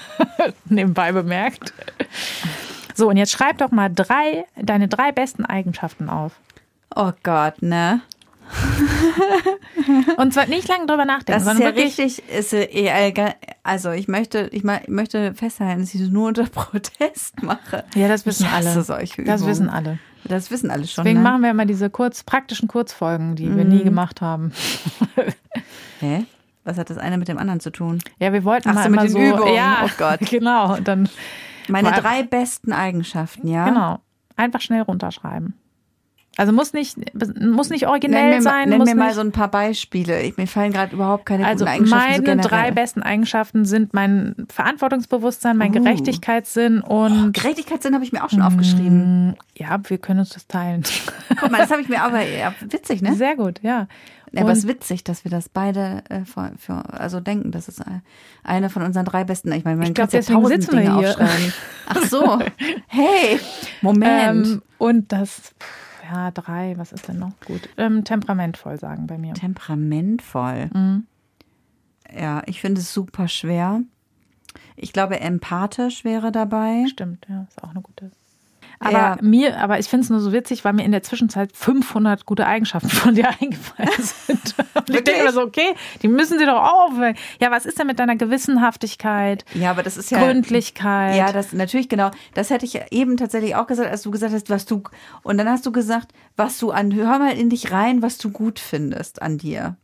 [0.64, 1.74] Nebenbei bemerkt.
[2.98, 6.32] So, und jetzt schreib doch mal drei, deine drei besten Eigenschaften auf.
[6.96, 8.00] Oh Gott, ne?
[10.16, 14.48] Und zwar nicht lange drüber nachdenken, Das ist ja richtig, ist, ga- also ich möchte,
[14.52, 17.84] ich möchte festhalten, dass ich das nur unter Protest mache.
[17.94, 18.64] Ja, das wissen alle.
[18.74, 19.98] Das wissen alle.
[20.24, 21.04] Das wissen alle schon.
[21.04, 21.28] Deswegen ne?
[21.30, 23.70] machen wir immer diese kurz, praktischen Kurzfolgen, die wir Mhm.
[23.70, 24.52] nie gemacht haben.
[26.00, 26.24] Hä?
[26.64, 28.00] Was hat das eine mit dem anderen zu tun?
[28.18, 29.36] Ja, wir wollten Ach mal so, mit immer den so.
[29.36, 29.54] Übungen.
[29.54, 30.20] Ja, Oh Gott.
[30.28, 30.74] Genau.
[30.76, 31.08] Und dann,
[31.68, 33.68] Meine Vor drei besten Eigenschaften, ja?
[33.68, 33.98] genau.
[34.36, 35.54] Einfach schnell runterschreiben.
[36.38, 36.96] Also muss nicht,
[37.40, 38.68] muss nicht originell Nenn mir, sein.
[38.68, 40.22] nenn mir mal so ein paar Beispiele.
[40.22, 43.92] Ich, mir fallen gerade überhaupt keine Also guten Eigenschaften meine so drei besten Eigenschaften sind
[43.92, 45.82] mein Verantwortungsbewusstsein, mein Uh.
[45.82, 49.34] Gerechtigkeitssinn und Gerechtigkeitssinn habe ich mir auch schon aufgeschrieben.
[49.56, 50.84] ja, wir können uns das teilen.
[51.40, 53.14] Guck mal, das habe ich mir aber ja, witzig, ne?
[53.16, 53.88] Sehr gut, ja.
[54.32, 57.68] Ja, aber es ist witzig, dass wir das beide äh, für, für, also denken, das
[57.68, 57.82] ist
[58.42, 59.50] eine von unseren drei besten.
[59.52, 61.08] Ich meine, man Ich glaub, kann ja tausend sitzen wir Dinge hier.
[61.10, 61.52] aufschreiben.
[61.86, 62.38] Ach so,
[62.88, 63.40] hey,
[63.80, 64.46] Moment.
[64.46, 65.54] Ähm, und das,
[66.10, 67.68] ja, drei, was ist denn noch gut?
[67.76, 69.34] Ähm, temperamentvoll sagen bei mir.
[69.34, 70.70] Temperamentvoll.
[70.72, 71.06] Mhm.
[72.16, 73.82] Ja, ich finde es super schwer.
[74.76, 76.84] Ich glaube, empathisch wäre dabei.
[76.88, 78.10] Stimmt, ja, ist auch eine gute.
[78.80, 79.16] Aber Ja.
[79.20, 82.46] mir, aber ich finde es nur so witzig, weil mir in der Zwischenzeit 500 gute
[82.46, 84.54] Eigenschaften von dir eingefallen sind.
[84.74, 87.16] Und ich denke mir so, okay, die müssen sie doch auch aufwählen.
[87.40, 90.18] Ja, was ist denn mit deiner Gewissenhaftigkeit, Ja, aber das ist ja.
[90.18, 91.16] Gründlichkeit?
[91.16, 92.10] Ja, das natürlich genau.
[92.34, 94.82] Das hätte ich eben tatsächlich auch gesagt, als du gesagt hast, was du
[95.22, 98.30] und dann hast du gesagt, was du an hör mal in dich rein, was du
[98.30, 99.76] gut findest an dir.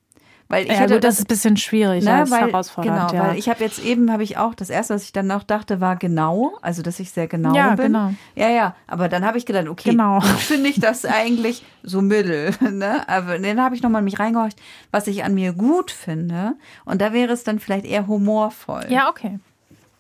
[0.48, 3.10] Weil ich ja, hätte gut, das ist ein bisschen schwierig, Ne, das weil, herausfordernd.
[3.10, 3.28] genau, ja.
[3.30, 5.80] weil ich habe jetzt eben, habe ich auch, das erste, was ich dann noch dachte,
[5.80, 7.86] war genau, also dass ich sehr genau Ja, bin.
[7.86, 8.12] genau.
[8.34, 10.20] Ja, ja, aber dann habe ich gedacht, okay, Genau.
[10.38, 13.08] finde ich das eigentlich so mittel, ne?
[13.08, 17.12] Aber dann habe ich nochmal mich reingehorcht, was ich an mir gut finde und da
[17.14, 18.84] wäre es dann vielleicht eher humorvoll.
[18.90, 19.38] ja, okay.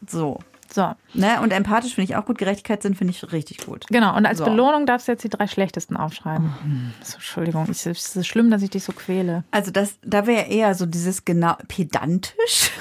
[0.06, 0.40] So,
[0.74, 0.92] So.
[1.12, 1.40] Ne?
[1.40, 3.86] Und empathisch finde ich auch gut, Gerechtigkeitssinn finde ich richtig gut.
[3.90, 4.44] Genau, und als So.
[4.44, 6.52] Belohnung darfst du jetzt die drei schlechtesten aufschreiben.
[7.00, 9.44] So, Entschuldigung, es ist schlimm, dass ich dich so quäle.
[9.52, 12.72] Also das, da wäre eher so dieses genau pedantisch.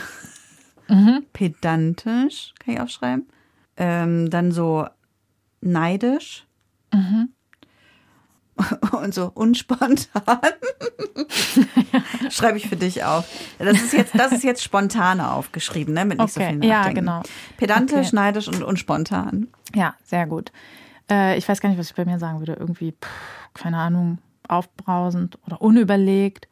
[1.33, 3.27] Pedantisch, kann ich aufschreiben.
[3.77, 4.87] Ähm, dann so
[5.61, 6.45] neidisch.
[8.91, 10.21] Und so unspontan.
[12.29, 13.27] Schreibe ich für dich auf.
[13.59, 16.05] Das ist jetzt, das ist jetzt spontan aufgeschrieben, ne?
[16.05, 16.99] Mit nicht so Okay, viel ja, Nachdenken.
[17.01, 17.21] genau.
[17.57, 18.15] Pedantisch, Okay.
[18.15, 19.47] neidisch und unspontan.
[19.75, 20.51] Ja, sehr gut.
[21.09, 22.53] Äh, ich weiß gar nicht, was ich bei mir sagen würde.
[22.53, 23.09] Irgendwie, pff,
[23.53, 26.47] keine Ahnung, aufbrausend oder unüberlegt.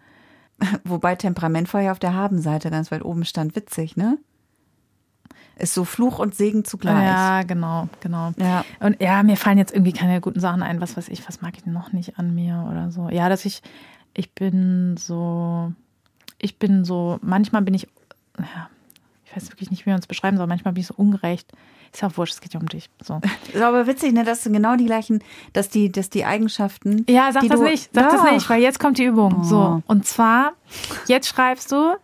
[0.83, 3.55] Wobei temperamentvoll ja auf der Habenseite ganz weit oben stand.
[3.55, 4.17] Witzig, ne?
[5.61, 7.05] Ist so Fluch und Segen zugleich.
[7.05, 8.31] Ja, genau, genau.
[8.37, 8.65] Ja.
[8.79, 10.81] Und ja, mir fallen jetzt irgendwie keine guten Sachen ein.
[10.81, 13.09] Was weiß ich, was mag ich noch nicht an mir oder so.
[13.09, 13.61] Ja, dass ich,
[14.15, 15.71] ich bin so,
[16.39, 17.87] ich bin so, manchmal bin ich,
[18.39, 18.69] ja,
[19.23, 20.47] ich weiß wirklich nicht, wie man es beschreiben soll.
[20.47, 21.51] Manchmal bin ich so ungerecht.
[21.93, 22.89] Ist ja auch wurscht, es geht ja um dich.
[23.03, 23.21] So.
[23.53, 27.05] Ist aber witzig, ne, dass du genau die gleichen, dass die, dass die Eigenschaften.
[27.07, 28.31] Ja, sag das du, nicht, sag das Doch.
[28.31, 29.41] nicht, weil jetzt kommt die Übung.
[29.41, 29.43] Oh.
[29.43, 29.83] So.
[29.85, 30.53] Und zwar,
[31.07, 31.97] jetzt schreibst du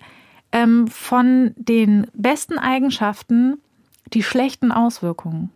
[0.51, 3.57] ähm, von den besten Eigenschaften
[4.13, 5.51] die schlechten Auswirkungen.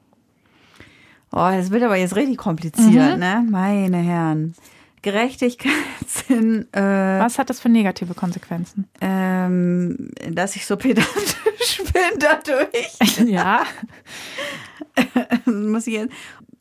[1.32, 3.20] Oh, das wird aber jetzt richtig kompliziert, Mhm.
[3.20, 3.46] ne?
[3.50, 4.54] Meine Herren.
[5.02, 8.88] Gerechtigkeitssinn, äh, Was hat das für negative Konsequenzen?
[9.00, 12.98] ähm, dass ich so pedantisch bin dadurch.
[13.30, 13.64] ja.
[15.46, 16.14] Muss ich jetzt.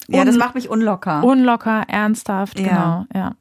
[0.08, 1.22] Ja, das macht mich unlocker.
[1.22, 2.68] Unlocker, ernsthaft, Ja.
[2.68, 3.34] genau, ja.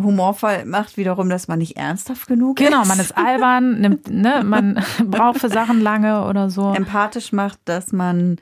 [0.00, 2.88] Humorvoll macht wiederum, dass man nicht ernsthaft genug Genau, ist.
[2.88, 6.72] man ist albern, nimmt, ne, man braucht für Sachen lange oder so.
[6.72, 8.36] empathisch macht, dass man,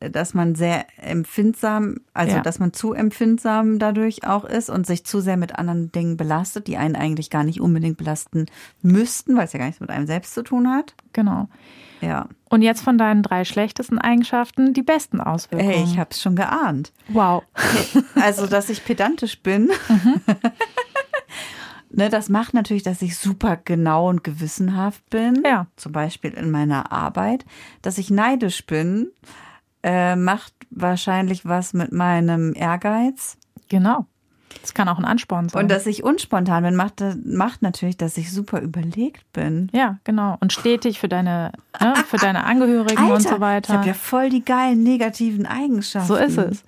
[0.00, 2.42] dass man sehr empfindsam, also Ja.
[2.42, 6.66] dass man zu empfindsam dadurch auch ist und sich zu sehr mit anderen Dingen belastet,
[6.66, 8.46] die einen eigentlich gar nicht unbedingt belasten
[8.82, 10.94] müssten, weil es ja gar nichts mit einem selbst zu tun hat.
[11.12, 11.48] Genau.
[12.00, 12.26] Ja.
[12.48, 15.70] Und jetzt von deinen drei schlechtesten Eigenschaften die besten Auswirkungen.
[15.70, 16.92] Hey, ich hab's schon geahnt.
[17.08, 17.44] wow.
[18.16, 19.70] Also, dass ich pedantisch bin.
[21.92, 25.42] ne, das macht natürlich, dass ich super genau und gewissenhaft bin.
[25.44, 25.66] Ja.
[25.76, 27.44] Zum Beispiel in meiner Arbeit.
[27.82, 29.10] Dass ich neidisch bin,
[29.82, 33.36] äh, macht wahrscheinlich was mit meinem Ehrgeiz.
[33.68, 34.06] Genau.
[34.60, 35.62] Das kann auch ein Ansporn sein.
[35.62, 39.70] Und dass ich unspontan bin, macht, macht natürlich, dass ich super überlegt bin.
[39.72, 40.36] ja, genau.
[40.40, 43.74] Und stetig für deine, ne, für deine Angehörigen und so ich weiter.
[43.74, 46.08] habe ja voll die geilen negativen Eigenschaften.
[46.08, 46.64] So ist es.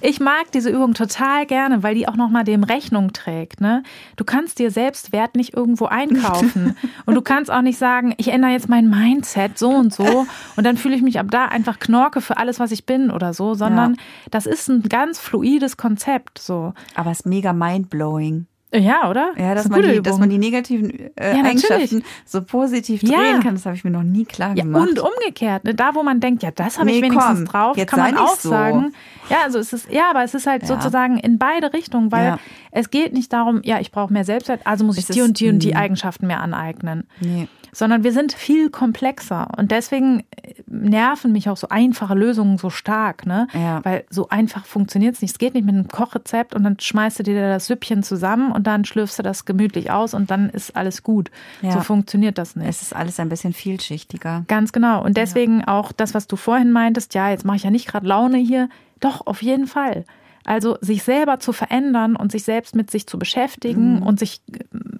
[0.00, 3.60] Ich mag diese Übung total gerne, weil die auch nochmal dem Rechnung trägt.
[3.60, 3.82] Ne?
[4.16, 6.76] Du kannst dir selbst Wert nicht irgendwo einkaufen.
[7.06, 10.26] und du kannst auch nicht sagen, ich ändere jetzt mein Mindset so und so
[10.56, 13.34] und dann fühle ich mich ab da einfach Knorke für alles, was ich bin oder
[13.34, 13.96] so, sondern
[14.30, 16.38] das ist ein ganz fluides Konzept.
[16.38, 16.72] So.
[16.94, 18.46] Aber es ist mega mindblowing.
[18.74, 19.30] Ja, oder?
[19.38, 21.44] Ja, Das dass eine man, die, dass man die negativen äh, Ja.
[21.44, 23.16] Eigenschaften so positiv Ja.
[23.18, 24.88] drehen kann, das habe ich mir noch nie klar Ja, gemacht.
[24.90, 25.74] und umgekehrt, ne?
[25.74, 28.34] da wo man denkt, ja, das habe ich Nee, wenigstens komm, drauf, kann man auch
[28.36, 28.50] so.
[28.50, 28.92] sagen.
[29.30, 30.68] Ja, also es ist, ja, aber es ist halt Ja.
[30.68, 32.38] sozusagen in beide Richtungen, weil Ja.
[32.72, 35.26] es geht nicht darum, ja, ich brauche mehr Selbstwert, also muss ich Es die ist-
[35.28, 35.76] und die und die.
[35.76, 37.06] Eigenschaften mir aneignen.
[37.20, 37.48] nee.
[37.76, 42.70] Sondern wir sind viel komplexer und deswegen äh, nerven mich auch so einfache Lösungen so
[42.70, 43.48] stark, ne?
[43.52, 43.84] Ja.
[43.84, 45.32] Weil so einfach funktioniert es nicht.
[45.32, 48.66] Es geht nicht mit einem Kochrezept und dann schmeißt du dir das Süppchen zusammen und
[48.66, 51.30] dann schlürfst du das gemütlich aus und dann ist alles gut.
[51.60, 51.72] Ja.
[51.72, 52.66] So funktioniert das nicht.
[52.66, 54.46] Es ist alles ein bisschen vielschichtiger.
[54.48, 55.04] Ganz genau.
[55.04, 58.06] Und deswegen auch das, was du vorhin meintest, ja, jetzt mache ich ja nicht gerade
[58.06, 58.70] Laune hier.
[59.00, 60.06] Doch, auf jeden Fall.
[60.46, 64.40] Also sich selber zu verändern und sich selbst mit sich zu beschäftigen und sich
[64.72, 64.95] ähm,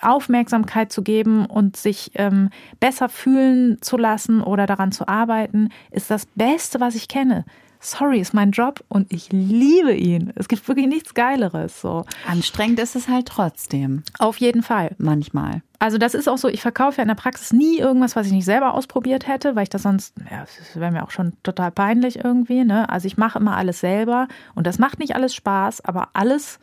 [0.00, 2.50] Aufmerksamkeit zu geben und sich ähm,
[2.80, 7.44] besser fühlen zu lassen oder daran zu arbeiten, ist das Beste, was ich kenne.
[7.80, 10.32] Sorry, ist mein Job und ich liebe ihn.
[10.34, 11.80] Es gibt wirklich nichts Geileres.
[11.80, 12.04] So.
[12.26, 14.02] Anstrengend ist es halt trotzdem.
[14.18, 14.96] Auf jeden Fall.
[14.98, 15.62] Manchmal.
[15.78, 18.32] Also das ist auch so, ich verkaufe ja in der Praxis nie irgendwas, was ich
[18.32, 21.70] nicht selber ausprobiert hätte, weil ich das sonst, ja, das wäre mir auch schon total
[21.70, 22.64] peinlich irgendwie.
[22.64, 22.88] Ne?
[22.88, 26.58] Also ich mache immer alles selber und das macht nicht alles Spaß, aber alles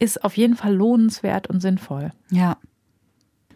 [0.00, 2.10] ist auf jeden Fall lohnenswert und sinnvoll.
[2.30, 2.56] Ja.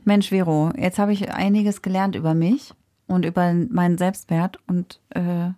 [0.05, 2.73] Mensch, Vero, jetzt habe ich einiges gelernt über mich
[3.07, 5.51] und über meinen Selbstwert und, äh,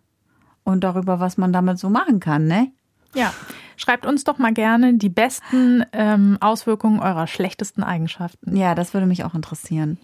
[0.65, 2.73] und darüber, was man damit so machen kann, ne?
[3.15, 3.33] Ja,
[3.77, 8.57] schreibt uns doch mal gerne die besten ähm, Auswirkungen eurer schlechtesten Eigenschaften.
[8.57, 9.99] Ja, das würde mich auch interessieren.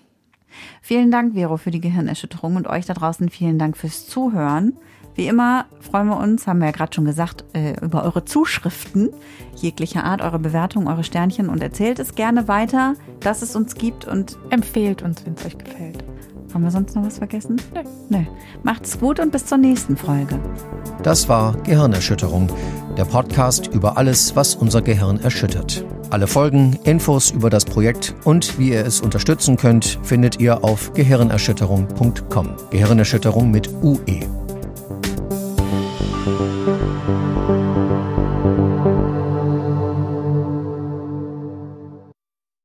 [0.81, 4.77] Vielen Dank, Vero, für die Gehirnerschütterung und euch da draußen vielen Dank fürs Zuhören.
[5.15, 9.11] Wie immer freuen wir uns, haben wir ja gerade schon gesagt, äh, über eure Zuschriften
[9.57, 14.07] jeglicher Art, eure Bewertungen, eure Sternchen und erzählt es gerne weiter, dass es uns gibt
[14.07, 16.05] und Empfehlt uns, wenn es euch gefällt.
[16.55, 17.57] haben wir sonst noch was vergessen?
[17.75, 17.83] Nö.
[18.09, 18.25] Nö.
[18.63, 20.39] Macht's gut und bis zur nächsten Folge.
[21.03, 22.49] Das war Gehirnerschütterung,
[22.97, 25.85] der Podcast über alles, was unser Gehirn erschüttert.
[26.11, 30.93] Alle Folgen, Infos über das Projekt und wie ihr es unterstützen könnt, findet ihr auf
[30.93, 32.57] gehirnerschütterung.com.
[32.71, 34.21] Gehirnerschütterung mit UE.
[36.25, 36.62] Thank you.